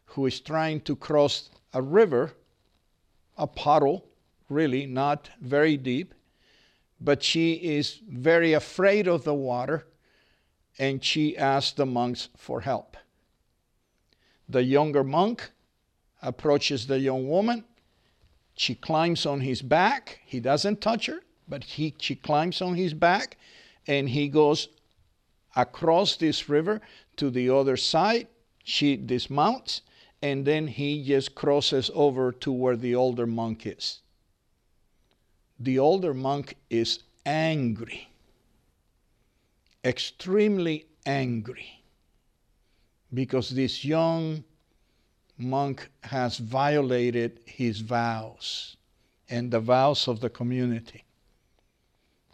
who 0.06 0.26
is 0.26 0.38
trying 0.40 0.80
to 0.82 0.94
cross 0.94 1.48
a 1.72 1.82
river, 1.82 2.32
a 3.36 3.46
puddle, 3.46 4.04
really 4.48 4.86
not 4.86 5.30
very 5.40 5.76
deep 5.76 6.14
but 7.04 7.22
she 7.22 7.52
is 7.52 8.00
very 8.08 8.54
afraid 8.54 9.06
of 9.06 9.24
the 9.24 9.34
water 9.34 9.86
and 10.78 11.04
she 11.04 11.36
asks 11.36 11.72
the 11.72 11.86
monks 11.86 12.28
for 12.36 12.62
help. 12.62 12.96
The 14.48 14.64
younger 14.64 15.04
monk 15.04 15.50
approaches 16.22 16.86
the 16.86 16.98
young 16.98 17.28
woman. 17.28 17.64
She 18.56 18.74
climbs 18.74 19.26
on 19.26 19.40
his 19.40 19.60
back. 19.62 20.20
He 20.24 20.40
doesn't 20.40 20.80
touch 20.80 21.06
her, 21.06 21.20
but 21.46 21.64
he, 21.64 21.94
she 21.98 22.14
climbs 22.14 22.62
on 22.62 22.74
his 22.74 22.94
back 22.94 23.36
and 23.86 24.08
he 24.08 24.28
goes 24.28 24.68
across 25.56 26.16
this 26.16 26.48
river 26.48 26.80
to 27.16 27.30
the 27.30 27.50
other 27.50 27.76
side. 27.76 28.28
She 28.64 28.96
dismounts, 28.96 29.82
and 30.22 30.44
then 30.44 30.66
he 30.66 31.04
just 31.04 31.34
crosses 31.34 31.90
over 31.94 32.32
to 32.32 32.50
where 32.50 32.76
the 32.76 32.94
older 32.94 33.26
monk 33.26 33.66
is. 33.66 34.00
The 35.60 35.78
older 35.78 36.14
monk 36.14 36.56
is 36.70 37.00
angry, 37.24 38.08
extremely 39.84 40.86
angry, 41.06 41.84
because 43.12 43.50
this 43.50 43.84
young 43.84 44.44
monk 45.38 45.88
has 46.02 46.38
violated 46.38 47.40
his 47.44 47.80
vows 47.80 48.76
and 49.28 49.50
the 49.50 49.60
vows 49.60 50.08
of 50.08 50.20
the 50.20 50.30
community. 50.30 51.03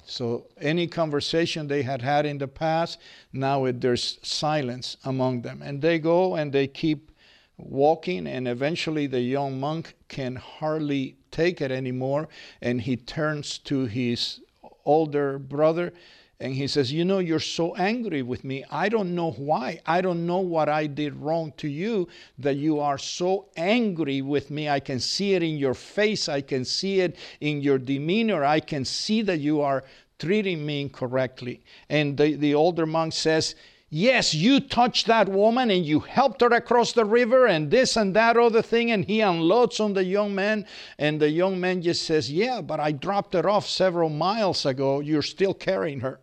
So, 0.07 0.47
any 0.61 0.87
conversation 0.87 1.69
they 1.69 1.83
had 1.83 2.03
had 2.03 2.27
in 2.27 2.39
the 2.39 2.49
past, 2.49 2.99
now 3.33 3.65
it, 3.65 3.81
there's 3.81 4.19
silence 4.23 4.97
among 5.05 5.43
them. 5.43 5.63
And 5.63 5.81
they 5.83 5.99
go 5.99 6.35
and 6.35 6.53
they 6.53 6.67
keep 6.67 7.13
walking, 7.57 8.27
and 8.27 8.49
eventually 8.49 9.07
the 9.07 9.21
young 9.21 9.61
monk 9.61 9.95
can 10.09 10.37
hardly 10.37 11.17
take 11.31 11.61
it 11.61 11.71
anymore. 11.71 12.29
And 12.61 12.81
he 12.81 12.97
turns 12.97 13.59
to 13.59 13.87
his 13.87 14.41
older 14.85 15.39
brother 15.39 15.93
and 16.41 16.55
he 16.55 16.67
says, 16.67 16.91
You 16.91 17.05
know, 17.05 17.19
you're 17.19 17.39
so 17.39 17.75
angry 17.77 18.23
with 18.23 18.45
me. 18.45 18.65
I 18.71 18.89
don't 18.89 19.15
know 19.15 19.33
why. 19.33 19.81
I 19.85 20.01
don't 20.01 20.27
know 20.27 20.39
what 20.39 20.71
I 20.71 20.87
did 20.87 21.15
wrong 21.17 21.53
to 21.59 21.69
you 21.69 22.09
that 22.39 22.57
you 22.57 22.81
are 22.81 22.97
so 22.97 23.49
angry 23.57 24.23
with 24.23 24.51
me. 24.51 24.69
I 24.69 24.81
can 24.81 25.01
see 25.01 25.35
it 25.35 25.43
in 25.43 25.59
your 25.59 25.75
face. 25.75 26.31
I 26.31 26.41
can 26.41 26.65
see 26.65 27.01
it 27.01 27.17
in 27.41 27.61
your 27.61 27.77
demeanor. 27.77 28.43
I 28.43 28.61
can 28.61 28.87
see 28.87 29.21
that 29.23 29.41
you 29.41 29.61
are 29.61 29.85
treating 30.19 30.65
me 30.65 30.81
incorrectly. 30.81 31.63
And 31.91 32.17
the, 32.17 32.35
the 32.37 32.55
older 32.55 32.87
monk 32.87 33.13
says, 33.13 33.55
Yes, 33.93 34.33
you 34.33 34.61
touched 34.61 35.09
that 35.09 35.29
woman 35.29 35.71
and 35.71 35.85
you 35.85 36.01
helped 36.01 36.41
her 36.41 36.55
across 36.55 36.93
the 36.93 37.05
river 37.05 37.49
and 37.49 37.71
this 37.71 37.97
and 37.97 38.15
that 38.17 38.39
other 38.39 38.63
thing. 38.63 38.93
And 38.93 39.05
he 39.05 39.21
unloads 39.21 39.79
on 39.79 39.93
the 39.93 40.05
young 40.05 40.35
man. 40.35 40.65
And 40.99 41.21
the 41.21 41.29
young 41.29 41.61
man 41.61 41.83
just 41.83 42.07
says, 42.07 42.33
Yeah, 42.33 42.63
but 42.63 42.81
I 42.81 42.93
dropped 42.93 43.35
her 43.35 43.47
off 43.51 43.69
several 43.69 44.09
miles 44.09 44.65
ago. 44.65 45.01
You're 45.01 45.21
still 45.21 45.53
carrying 45.53 46.01
her. 46.01 46.19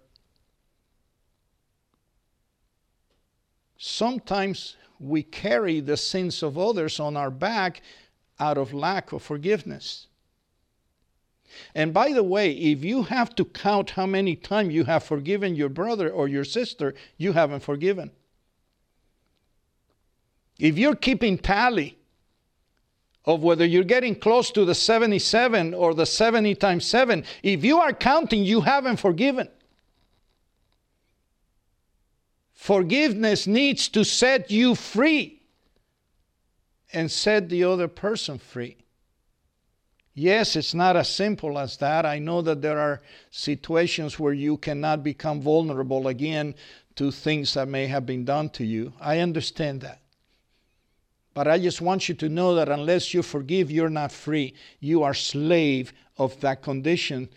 Sometimes 3.78 4.76
we 5.00 5.24
carry 5.24 5.80
the 5.80 5.98
sins 5.98 6.42
of 6.42 6.58
others 6.58 7.00
on 7.00 7.16
our 7.16 7.32
back 7.32 7.82
out 8.40 8.58
of 8.58 8.74
lack 8.74 9.12
of 9.12 9.22
forgiveness. 9.22 10.08
And 11.74 11.94
by 11.94 12.12
the 12.12 12.24
way, 12.24 12.52
if 12.52 12.84
you 12.84 13.04
have 13.04 13.36
to 13.36 13.46
count 13.46 13.92
how 13.92 14.06
many 14.06 14.36
times 14.36 14.74
you 14.74 14.84
have 14.84 15.04
forgiven 15.04 15.56
your 15.56 15.70
brother 15.70 16.10
or 16.10 16.28
your 16.28 16.44
sister, 16.44 16.94
you 17.18 17.34
haven't 17.34 17.62
forgiven. 17.62 18.12
If 20.60 20.78
you're 20.78 20.96
keeping 20.96 21.38
tally 21.38 21.98
of 23.26 23.44
whether 23.44 23.66
you're 23.66 23.84
getting 23.84 24.16
close 24.16 24.52
to 24.52 24.66
the 24.66 24.76
77 24.76 25.74
or 25.74 25.94
the 25.94 26.06
70 26.06 26.56
times 26.56 26.86
7, 26.86 27.24
if 27.44 27.64
you 27.64 27.80
are 27.80 27.94
counting, 27.94 28.44
you 28.44 28.62
haven't 28.62 28.98
forgiven. 28.98 29.50
Forgiveness 32.58 33.46
needs 33.46 33.88
to 33.90 34.04
set 34.04 34.50
you 34.50 34.74
free 34.74 35.44
and 36.92 37.10
set 37.10 37.50
the 37.50 37.64
other 37.64 37.88
person 37.88 38.40
free. 38.40 38.78
Yes, 40.16 40.56
it's 40.56 40.74
not 40.74 40.98
as 40.98 41.08
simple 41.08 41.60
as 41.60 41.78
that. 41.78 42.04
I 42.04 42.18
know 42.18 42.42
that 42.42 42.64
there 42.64 42.80
are 42.80 43.04
situations 43.30 44.18
where 44.18 44.34
you 44.34 44.58
cannot 44.58 45.04
become 45.04 45.40
vulnerable 45.40 46.08
again 46.08 46.56
to 46.96 47.12
things 47.12 47.54
that 47.54 47.68
may 47.68 47.86
have 47.86 48.08
been 48.08 48.26
done 48.26 48.50
to 48.50 48.66
you. 48.66 48.92
I 49.00 49.20
understand 49.20 49.82
that. 49.82 50.02
But 51.36 51.48
I 51.48 51.60
just 51.60 51.80
want 51.80 52.10
you 52.10 52.16
to 52.16 52.28
know 52.28 52.56
that 52.56 52.70
unless 52.70 53.14
you 53.14 53.22
forgive, 53.22 53.70
you're 53.70 53.88
not 53.88 54.12
free. 54.12 54.56
You 54.80 55.04
are 55.04 55.14
slave 55.14 55.94
of 56.18 56.40
that 56.42 56.64
condition 56.64 57.30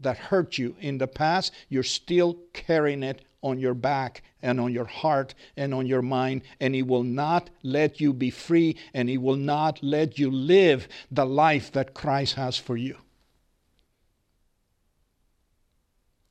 that 0.00 0.16
hurt 0.16 0.56
you 0.56 0.74
in 0.80 0.96
the 0.96 1.06
past. 1.06 1.52
You're 1.68 1.82
still 1.82 2.38
carrying 2.54 3.02
it 3.02 3.22
on 3.42 3.58
your 3.58 3.74
back 3.74 4.22
and 4.40 4.60
on 4.60 4.72
your 4.72 4.84
heart 4.84 5.34
and 5.56 5.74
on 5.74 5.86
your 5.86 6.02
mind, 6.02 6.42
and 6.60 6.74
He 6.74 6.82
will 6.82 7.02
not 7.02 7.50
let 7.62 8.00
you 8.00 8.12
be 8.12 8.30
free, 8.30 8.76
and 8.94 9.08
He 9.08 9.18
will 9.18 9.36
not 9.36 9.82
let 9.82 10.18
you 10.18 10.30
live 10.30 10.88
the 11.10 11.26
life 11.26 11.72
that 11.72 11.94
Christ 11.94 12.34
has 12.34 12.56
for 12.56 12.76
you. 12.76 12.96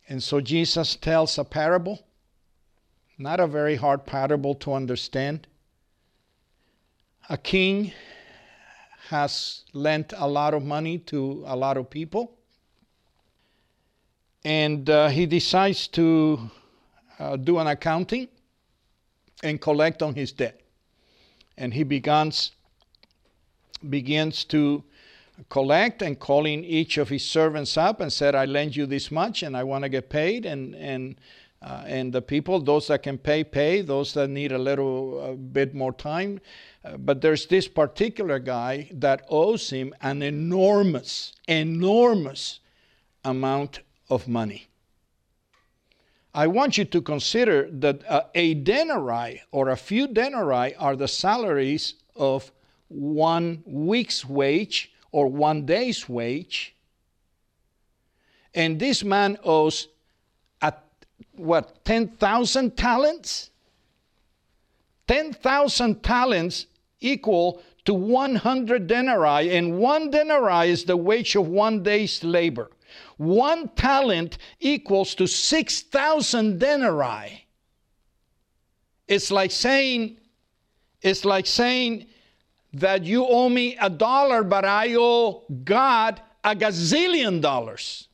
And 0.08 0.22
so 0.22 0.42
Jesus 0.42 0.96
tells 0.96 1.38
a 1.38 1.44
parable, 1.46 2.06
not 3.18 3.40
a 3.40 3.48
very 3.48 3.76
hard 3.76 4.06
parable 4.06 4.56
to 4.56 4.74
understand. 4.74 5.48
A 7.30 7.38
king 7.38 7.94
has 9.08 9.64
lent 9.74 10.14
a 10.18 10.28
lot 10.28 10.54
of 10.54 10.64
money 10.64 10.98
to 10.98 11.44
a 11.46 11.56
lot 11.56 11.78
of 11.78 11.90
people, 11.90 12.38
and 14.44 14.90
uh, 14.90 15.10
he 15.10 15.26
decides 15.26 15.88
to 15.90 16.50
uh, 17.22 17.36
do 17.36 17.60
an 17.60 17.68
accounting 17.68 18.28
and 19.44 19.62
collect 19.62 20.02
on 20.02 20.16
his 20.16 20.32
debt. 20.32 20.60
And 21.58 21.74
he 21.74 21.84
begins, 21.84 22.52
begins 23.88 24.44
to 24.46 24.84
collect 25.50 26.02
and 26.02 26.20
calling 26.20 26.64
each 26.64 26.98
of 26.98 27.10
his 27.10 27.24
servants 27.24 27.78
up 27.78 28.02
and 28.02 28.12
said, 28.12 28.34
I 28.34 28.46
lend 28.46 28.76
you 28.76 28.86
this 28.88 29.12
much 29.12 29.44
and 29.44 29.56
I 29.56 29.64
want 29.64 29.84
to 29.84 29.90
get 29.90 30.10
paid. 30.10 30.46
And, 30.46 30.74
and, 30.76 31.22
uh, 31.62 31.84
and 31.86 32.12
the 32.12 32.22
people, 32.22 32.60
those 32.60 32.88
that 32.88 33.04
can 33.04 33.20
pay, 33.20 33.44
pay. 33.44 33.82
Those 33.82 34.14
that 34.16 34.30
need 34.30 34.52
a 34.52 34.58
little 34.58 35.36
bit 35.36 35.76
more 35.76 35.94
time. 35.94 36.42
Uh, 36.84 36.98
but 36.98 37.22
there's 37.22 37.46
this 37.46 37.68
particular 37.68 38.40
guy 38.40 38.90
that 38.94 39.26
owes 39.30 39.70
him 39.70 39.94
an 40.02 40.24
enormous, 40.24 41.34
enormous 41.48 42.60
amount 43.24 43.82
of 44.10 44.28
money. 44.28 44.71
I 46.34 46.48
want 46.48 46.78
you 46.78 46.86
to 46.86 47.02
consider 47.02 47.70
that 47.72 48.08
uh, 48.08 48.24
a 48.34 48.54
denarii 48.54 49.42
or 49.52 49.70
a 49.70 49.76
few 49.76 50.08
denarii 50.08 50.76
are 50.76 50.96
the 50.96 51.08
salaries 51.08 51.96
of 52.16 52.52
one 52.88 53.64
week's 53.66 54.26
wage 54.26 54.94
or 55.12 55.28
one 55.28 55.66
day's 55.66 56.08
wage. 56.08 56.76
And 58.54 58.80
this 58.80 59.04
man 59.04 59.38
owes 59.44 59.88
at 60.62 60.84
what 61.34 61.84
10,000 61.84 62.78
talents? 62.78 63.50
10,000 65.08 66.02
talents 66.02 66.68
equal 67.02 67.62
to 67.84 67.94
100 67.94 68.88
denarii, 68.88 69.56
and 69.58 69.78
one 69.80 70.12
denarii 70.12 70.70
is 70.70 70.86
the 70.86 70.96
wage 70.96 71.36
of 71.36 71.48
one 71.48 71.84
day's 71.84 72.24
labor. 72.24 72.70
One 73.18 73.70
talent 73.70 74.38
equals 74.60 75.16
to 75.16 75.28
6,000 75.28 76.60
denarii. 76.60 77.46
It's 79.08 79.32
like 79.32 79.52
saying, 79.52 80.18
it's 81.02 81.26
like 81.26 81.46
saying 81.46 82.08
that 82.74 83.04
you 83.04 83.26
owe 83.28 83.50
me 83.50 83.78
a 83.78 83.90
dollar, 83.90 84.44
but 84.44 84.66
I 84.66 84.96
owe 84.96 85.44
God 85.64 86.22
a 86.44 86.56
gazillion 86.56 87.42
dollars. 87.42 88.08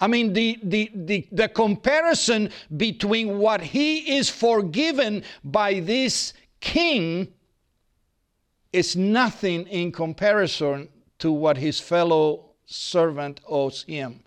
I 0.00 0.08
mean, 0.08 0.32
the, 0.32 0.58
the, 0.62 0.90
the, 0.94 1.26
the 1.32 1.48
comparison 1.48 2.50
between 2.76 3.38
what 3.38 3.62
he 3.62 4.16
is 4.16 4.28
forgiven 4.28 5.22
by 5.42 5.80
this 5.80 6.34
king 6.60 7.28
is 8.72 8.94
nothing 8.94 9.66
in 9.68 9.92
comparison 9.92 10.88
to 11.18 11.32
what 11.32 11.56
his 11.56 11.80
fellow 11.80 12.50
servant 12.66 13.40
owes 13.48 13.84
him. 13.84 14.20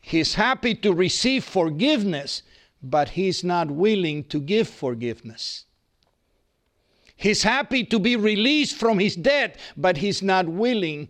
He's 0.00 0.34
happy 0.34 0.74
to 0.76 0.92
receive 0.92 1.44
forgiveness, 1.44 2.42
but 2.82 3.10
he's 3.10 3.42
not 3.42 3.70
willing 3.70 4.24
to 4.24 4.40
give 4.40 4.68
forgiveness. 4.68 5.64
He's 7.16 7.42
happy 7.44 7.84
to 7.84 7.98
be 7.98 8.16
released 8.16 8.76
from 8.76 8.98
his 8.98 9.14
debt, 9.14 9.56
but 9.76 9.98
he's 9.98 10.22
not 10.22 10.48
willing 10.48 11.08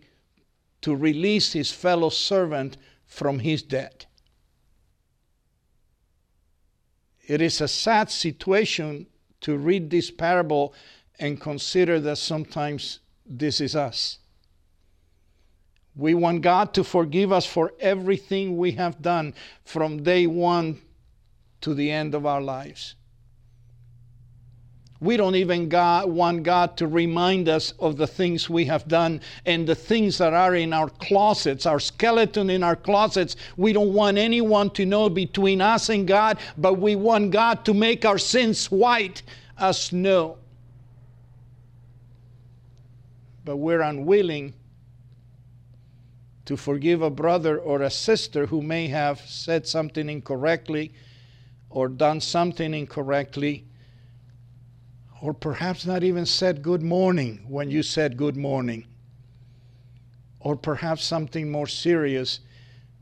to 0.81 0.95
release 0.95 1.53
his 1.53 1.71
fellow 1.71 2.09
servant 2.09 2.77
from 3.07 3.39
his 3.39 3.63
debt. 3.63 4.05
It 7.25 7.41
is 7.41 7.61
a 7.61 7.67
sad 7.67 8.11
situation 8.11 9.07
to 9.41 9.57
read 9.57 9.89
this 9.89 10.11
parable 10.11 10.73
and 11.19 11.39
consider 11.39 11.99
that 12.01 12.17
sometimes 12.17 12.99
this 13.25 13.61
is 13.61 13.75
us. 13.75 14.19
We 15.95 16.15
want 16.15 16.41
God 16.41 16.73
to 16.73 16.83
forgive 16.83 17.31
us 17.31 17.45
for 17.45 17.71
everything 17.79 18.57
we 18.57 18.71
have 18.71 19.01
done 19.01 19.33
from 19.63 20.03
day 20.03 20.25
one 20.25 20.81
to 21.61 21.73
the 21.73 21.91
end 21.91 22.15
of 22.15 22.25
our 22.25 22.41
lives. 22.41 22.95
We 24.99 25.17
don't 25.17 25.35
even 25.35 25.67
God, 25.67 26.09
want 26.09 26.43
God 26.43 26.77
to 26.77 26.87
remind 26.87 27.49
us 27.49 27.73
of 27.77 27.97
the 27.97 28.07
things 28.07 28.49
we 28.49 28.63
have 28.65 28.87
done 28.87 29.19
and 29.45 29.67
the 29.67 29.75
things 29.75 30.17
that 30.17 30.33
are 30.33 30.55
in 30.55 30.71
our 30.71 30.89
closets, 30.89 31.65
our 31.65 31.79
skeleton 31.79 32.49
in 32.49 32.63
our 32.63 32.77
closets. 32.77 33.35
We 33.57 33.73
don't 33.73 33.93
want 33.93 34.17
anyone 34.17 34.69
to 34.71 34.85
know 34.85 35.09
between 35.09 35.59
us 35.59 35.89
and 35.89 36.07
God, 36.07 36.39
but 36.57 36.79
we 36.79 36.95
want 36.95 37.31
God 37.31 37.65
to 37.65 37.73
make 37.73 38.05
our 38.05 38.17
sins 38.17 38.71
white 38.71 39.23
as 39.57 39.79
snow. 39.79 40.37
But 43.43 43.57
we're 43.57 43.81
unwilling 43.81 44.53
to 46.45 46.57
forgive 46.57 47.01
a 47.01 47.09
brother 47.09 47.57
or 47.57 47.81
a 47.81 47.89
sister 47.89 48.47
who 48.47 48.61
may 48.61 48.87
have 48.87 49.21
said 49.21 49.65
something 49.65 50.09
incorrectly 50.09 50.93
or 51.69 51.87
done 51.87 52.21
something 52.21 52.73
incorrectly, 52.73 53.65
or 55.21 55.33
perhaps 55.33 55.85
not 55.85 56.03
even 56.03 56.25
said 56.25 56.61
good 56.61 56.83
morning 56.83 57.43
when 57.47 57.71
you 57.71 57.81
said 57.81 58.17
good 58.17 58.37
morning, 58.37 58.85
or 60.39 60.55
perhaps 60.55 61.03
something 61.03 61.49
more 61.49 61.65
serious. 61.67 62.41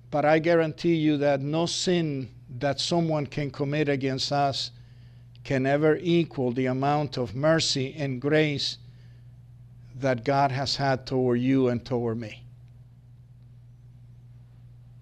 But 0.10 0.24
I 0.24 0.40
guarantee 0.40 0.96
you 0.96 1.18
that 1.18 1.42
no 1.42 1.66
sin 1.66 2.30
that 2.60 2.80
someone 2.80 3.26
can 3.26 3.50
commit 3.50 3.90
against 3.90 4.32
us 4.32 4.72
can 5.44 5.66
ever 5.66 5.98
equal 6.02 6.52
the 6.52 6.68
amount 6.68 7.18
of 7.18 7.36
mercy 7.36 7.96
and 7.98 8.22
grace 8.22 8.78
that 9.96 10.24
God 10.24 10.52
has 10.52 10.76
had 10.76 11.06
toward 11.06 11.40
you 11.42 11.68
and 11.68 11.84
toward 11.84 12.20
me. 12.20 12.44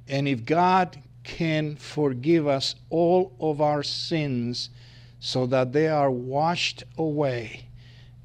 And 0.09 0.27
if 0.27 0.43
God 0.43 0.97
can 1.23 1.75
forgive 1.75 2.47
us 2.47 2.73
all 2.89 3.31
of 3.39 3.61
our 3.61 3.83
sins 3.83 4.71
so 5.19 5.45
that 5.45 5.71
they 5.71 5.87
are 5.87 6.09
washed 6.09 6.83
away 6.97 7.65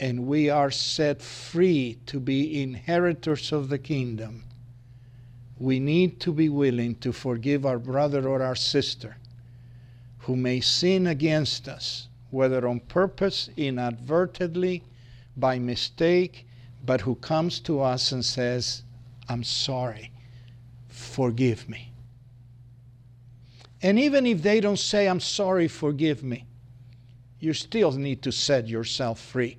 and 0.00 0.26
we 0.26 0.48
are 0.48 0.70
set 0.70 1.20
free 1.20 1.98
to 2.06 2.18
be 2.18 2.62
inheritors 2.62 3.52
of 3.52 3.68
the 3.68 3.78
kingdom, 3.78 4.44
we 5.58 5.78
need 5.78 6.18
to 6.20 6.32
be 6.32 6.48
willing 6.48 6.94
to 6.96 7.12
forgive 7.12 7.66
our 7.66 7.78
brother 7.78 8.26
or 8.28 8.42
our 8.42 8.56
sister 8.56 9.16
who 10.20 10.34
may 10.34 10.58
sin 10.58 11.06
against 11.06 11.68
us, 11.68 12.08
whether 12.30 12.66
on 12.66 12.80
purpose, 12.80 13.50
inadvertently, 13.58 14.82
by 15.36 15.58
mistake, 15.58 16.46
but 16.84 17.02
who 17.02 17.14
comes 17.16 17.60
to 17.60 17.80
us 17.80 18.10
and 18.10 18.24
says, 18.24 18.82
I'm 19.28 19.44
sorry, 19.44 20.10
forgive 20.94 21.68
me. 21.68 21.92
And 23.82 23.98
even 23.98 24.26
if 24.26 24.42
they 24.42 24.60
don't 24.60 24.78
say, 24.78 25.08
I'm 25.08 25.20
sorry, 25.20 25.68
forgive 25.68 26.22
me, 26.22 26.46
you 27.40 27.52
still 27.52 27.92
need 27.92 28.22
to 28.22 28.32
set 28.32 28.68
yourself 28.68 29.20
free. 29.20 29.58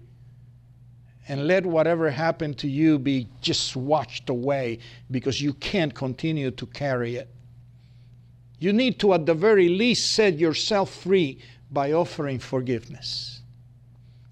And 1.28 1.48
let 1.48 1.66
whatever 1.66 2.10
happened 2.10 2.58
to 2.60 2.68
you 2.68 2.98
be 2.98 3.28
just 3.42 3.76
washed 3.76 4.30
away 4.30 4.80
because 5.12 5.42
you 5.42 5.54
can't 5.54 5.94
continue 5.94 6.52
to 6.52 6.66
carry 6.68 7.18
it. 7.18 7.30
You 8.60 8.72
need 8.72 9.00
to, 9.00 9.14
at 9.14 9.26
the 9.26 9.34
very 9.34 9.70
least, 9.70 10.12
set 10.12 10.38
yourself 10.40 10.94
free 10.94 11.40
by 11.70 11.92
offering 11.92 12.40
forgiveness. 12.40 13.42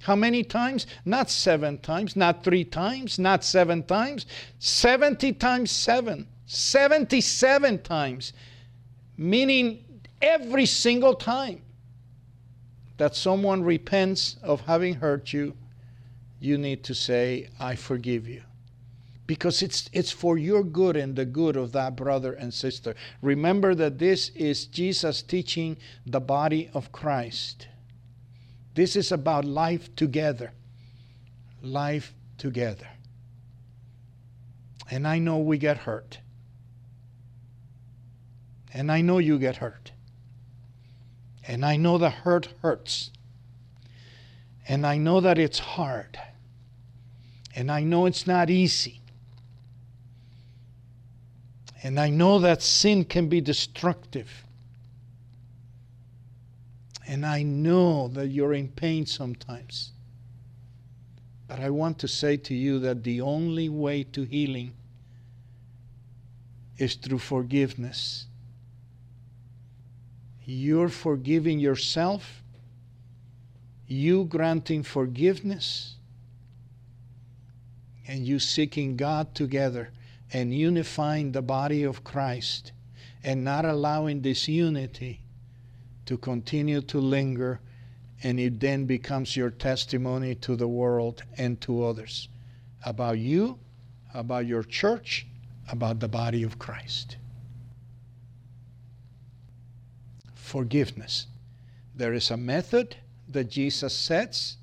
How 0.04 0.16
many 0.16 0.44
times? 0.44 0.88
Not 1.06 1.30
seven 1.30 1.80
times, 1.80 2.16
not 2.16 2.44
three 2.44 2.64
times, 2.64 3.20
not 3.20 3.44
seven 3.44 3.84
times, 3.84 4.26
70 4.60 5.34
times 5.34 5.72
seven, 5.72 6.28
77 6.46 7.82
times 7.84 8.34
meaning 9.18 9.84
every 10.22 10.66
single 10.66 11.14
time 11.14 11.62
that 12.98 13.16
someone 13.16 13.64
repents 13.64 14.38
of 14.44 14.62
having 14.62 14.96
hurt 14.96 15.34
you, 15.34 15.56
you 16.40 16.58
need 16.58 16.84
to 16.84 16.94
say, 16.94 17.50
I 17.60 17.76
forgive 17.76 18.28
you. 18.28 18.44
Because 19.26 19.62
it's, 19.62 19.90
it's 19.94 20.12
for 20.12 20.38
your 20.38 20.64
good 20.64 20.98
and 20.98 21.16
the 21.16 21.26
good 21.26 21.56
of 21.56 21.72
that 21.72 21.96
brother 21.96 22.34
and 22.34 22.54
sister. 22.54 22.94
Remember 23.22 23.74
that 23.76 23.98
this 23.98 24.30
is 24.30 24.66
Jesus 24.66 25.22
teaching 25.22 25.78
the 26.06 26.20
body 26.20 26.70
of 26.74 26.92
Christ. 26.92 27.68
This 28.76 28.96
is 28.96 29.12
about 29.12 29.46
life 29.46 29.96
together. 29.96 30.52
Life 31.62 32.14
together. 32.38 32.88
And 34.92 35.08
I 35.08 35.20
know 35.20 35.38
we 35.38 35.58
get 35.58 35.78
hurt. 35.78 36.20
And 38.74 38.92
I 38.92 39.02
know 39.02 39.20
you 39.20 39.38
get 39.38 39.58
hurt. 39.58 39.92
And 41.48 41.64
I 41.64 41.76
know 41.76 41.98
the 41.98 42.10
hurt 42.10 42.50
hurts. 42.62 43.12
And 44.68 44.86
I 44.86 44.98
know 44.98 45.22
that 45.22 45.38
it's 45.38 45.60
hard. 45.60 46.20
And 47.56 47.72
I 47.72 47.84
know 47.84 48.08
it's 48.08 48.26
not 48.26 48.50
easy. 48.50 49.02
And 51.84 52.00
I 52.00 52.10
know 52.10 52.40
that 52.40 52.64
sin 52.64 53.04
can 53.04 53.28
be 53.28 53.42
destructive. 53.42 54.46
And 57.06 57.26
I 57.26 57.44
know 57.44 58.08
that 58.08 58.28
you're 58.28 58.54
in 58.54 58.70
pain 58.70 59.06
sometimes. 59.06 59.92
But 61.48 61.60
I 61.60 61.70
want 61.70 62.00
to 62.00 62.08
say 62.08 62.38
to 62.38 62.56
you 62.56 62.80
that 62.80 63.04
the 63.04 63.22
only 63.22 63.70
way 63.70 64.04
to 64.06 64.24
healing 64.24 64.74
is 66.78 66.96
through 66.96 67.20
forgiveness 67.20 68.28
you're 70.46 70.90
forgiving 70.90 71.60
yourself, 71.60 72.44
you 73.88 74.26
granting 74.26 74.84
forgiveness, 74.84 75.96
and 78.08 78.26
you 78.26 78.40
seeking 78.40 78.98
God 78.98 79.34
together 79.34 79.92
and 80.32 80.54
unifying 80.54 81.32
the 81.32 81.42
body 81.42 81.84
of 81.84 82.04
Christ 82.04 82.72
and 83.24 83.44
not 83.44 83.66
allowing 83.66 84.22
disunity 84.22 85.22
to 86.06 86.18
continue 86.18 86.82
to 86.82 87.00
linger 87.00 87.62
and 88.24 88.40
it 88.40 88.60
then 88.60 88.86
becomes 88.86 89.36
your 89.36 89.50
testimony 89.50 90.36
to 90.36 90.56
the 90.56 90.68
world 90.68 91.24
and 91.38 91.60
to 91.62 91.84
others 91.84 92.30
about 92.86 93.18
you, 93.18 93.60
about 94.14 94.46
your 94.46 94.64
church, 94.64 95.26
about 95.70 96.00
the 96.00 96.08
body 96.08 96.44
of 96.44 96.60
Christ. 96.60 97.18
Forgiveness. 100.54 101.26
There 101.96 102.14
is 102.14 102.30
a 102.30 102.38
method 102.38 102.96
that 103.28 103.50
Jesus 103.50 103.92
sets, 103.92 104.58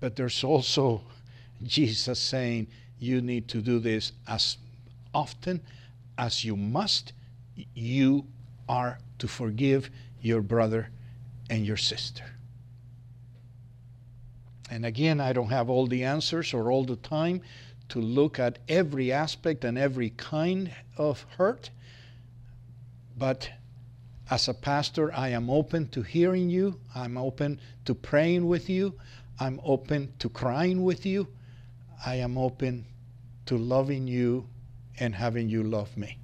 but 0.00 0.16
there's 0.16 0.42
also 0.42 1.02
Jesus 1.62 2.18
saying 2.18 2.66
you 2.98 3.20
need 3.20 3.46
to 3.46 3.58
do 3.62 3.78
this 3.78 4.10
as 4.26 4.56
often 5.14 5.60
as 6.18 6.44
you 6.44 6.56
must. 6.56 7.12
You 7.74 8.26
are 8.68 8.98
to 9.20 9.28
forgive 9.28 9.88
your 10.20 10.42
brother 10.42 10.88
and 11.48 11.64
your 11.64 11.76
sister. 11.76 12.24
And 14.68 14.84
again, 14.84 15.20
I 15.20 15.32
don't 15.32 15.50
have 15.50 15.70
all 15.70 15.86
the 15.86 16.02
answers 16.02 16.52
or 16.52 16.72
all 16.72 16.84
the 16.84 16.96
time 16.96 17.40
to 17.90 18.00
look 18.00 18.40
at 18.40 18.58
every 18.68 19.12
aspect 19.12 19.62
and 19.62 19.78
every 19.78 20.10
kind 20.10 20.72
of 20.96 21.24
hurt, 21.38 21.70
but 23.16 23.48
as 24.30 24.48
a 24.48 24.54
pastor, 24.54 25.12
I 25.12 25.28
am 25.28 25.50
open 25.50 25.88
to 25.88 26.02
hearing 26.02 26.48
you. 26.48 26.80
I'm 26.94 27.16
open 27.16 27.60
to 27.84 27.94
praying 27.94 28.46
with 28.46 28.70
you. 28.70 28.94
I'm 29.38 29.60
open 29.64 30.12
to 30.20 30.28
crying 30.28 30.82
with 30.84 31.04
you. 31.04 31.28
I 32.04 32.16
am 32.16 32.38
open 32.38 32.86
to 33.46 33.56
loving 33.58 34.06
you 34.06 34.48
and 34.98 35.14
having 35.14 35.48
you 35.48 35.62
love 35.62 35.96
me. 35.96 36.18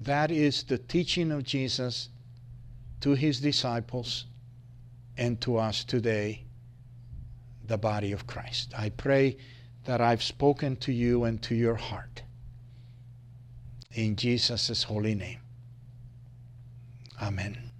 That 0.00 0.30
is 0.30 0.62
the 0.62 0.78
teaching 0.78 1.32
of 1.32 1.44
Jesus 1.44 2.08
to 3.00 3.14
his 3.14 3.40
disciples 3.40 4.26
and 5.16 5.40
to 5.40 5.56
us 5.56 5.84
today, 5.84 6.44
the 7.66 7.78
body 7.78 8.12
of 8.12 8.26
Christ. 8.26 8.72
I 8.76 8.90
pray 8.90 9.36
that 9.84 10.00
I've 10.00 10.22
spoken 10.22 10.76
to 10.76 10.92
you 10.92 11.24
and 11.24 11.42
to 11.42 11.54
your 11.54 11.76
heart. 11.76 12.22
In 13.92 14.16
Jesus' 14.16 14.82
holy 14.82 15.14
name. 15.14 15.43
Amen. 17.20 17.73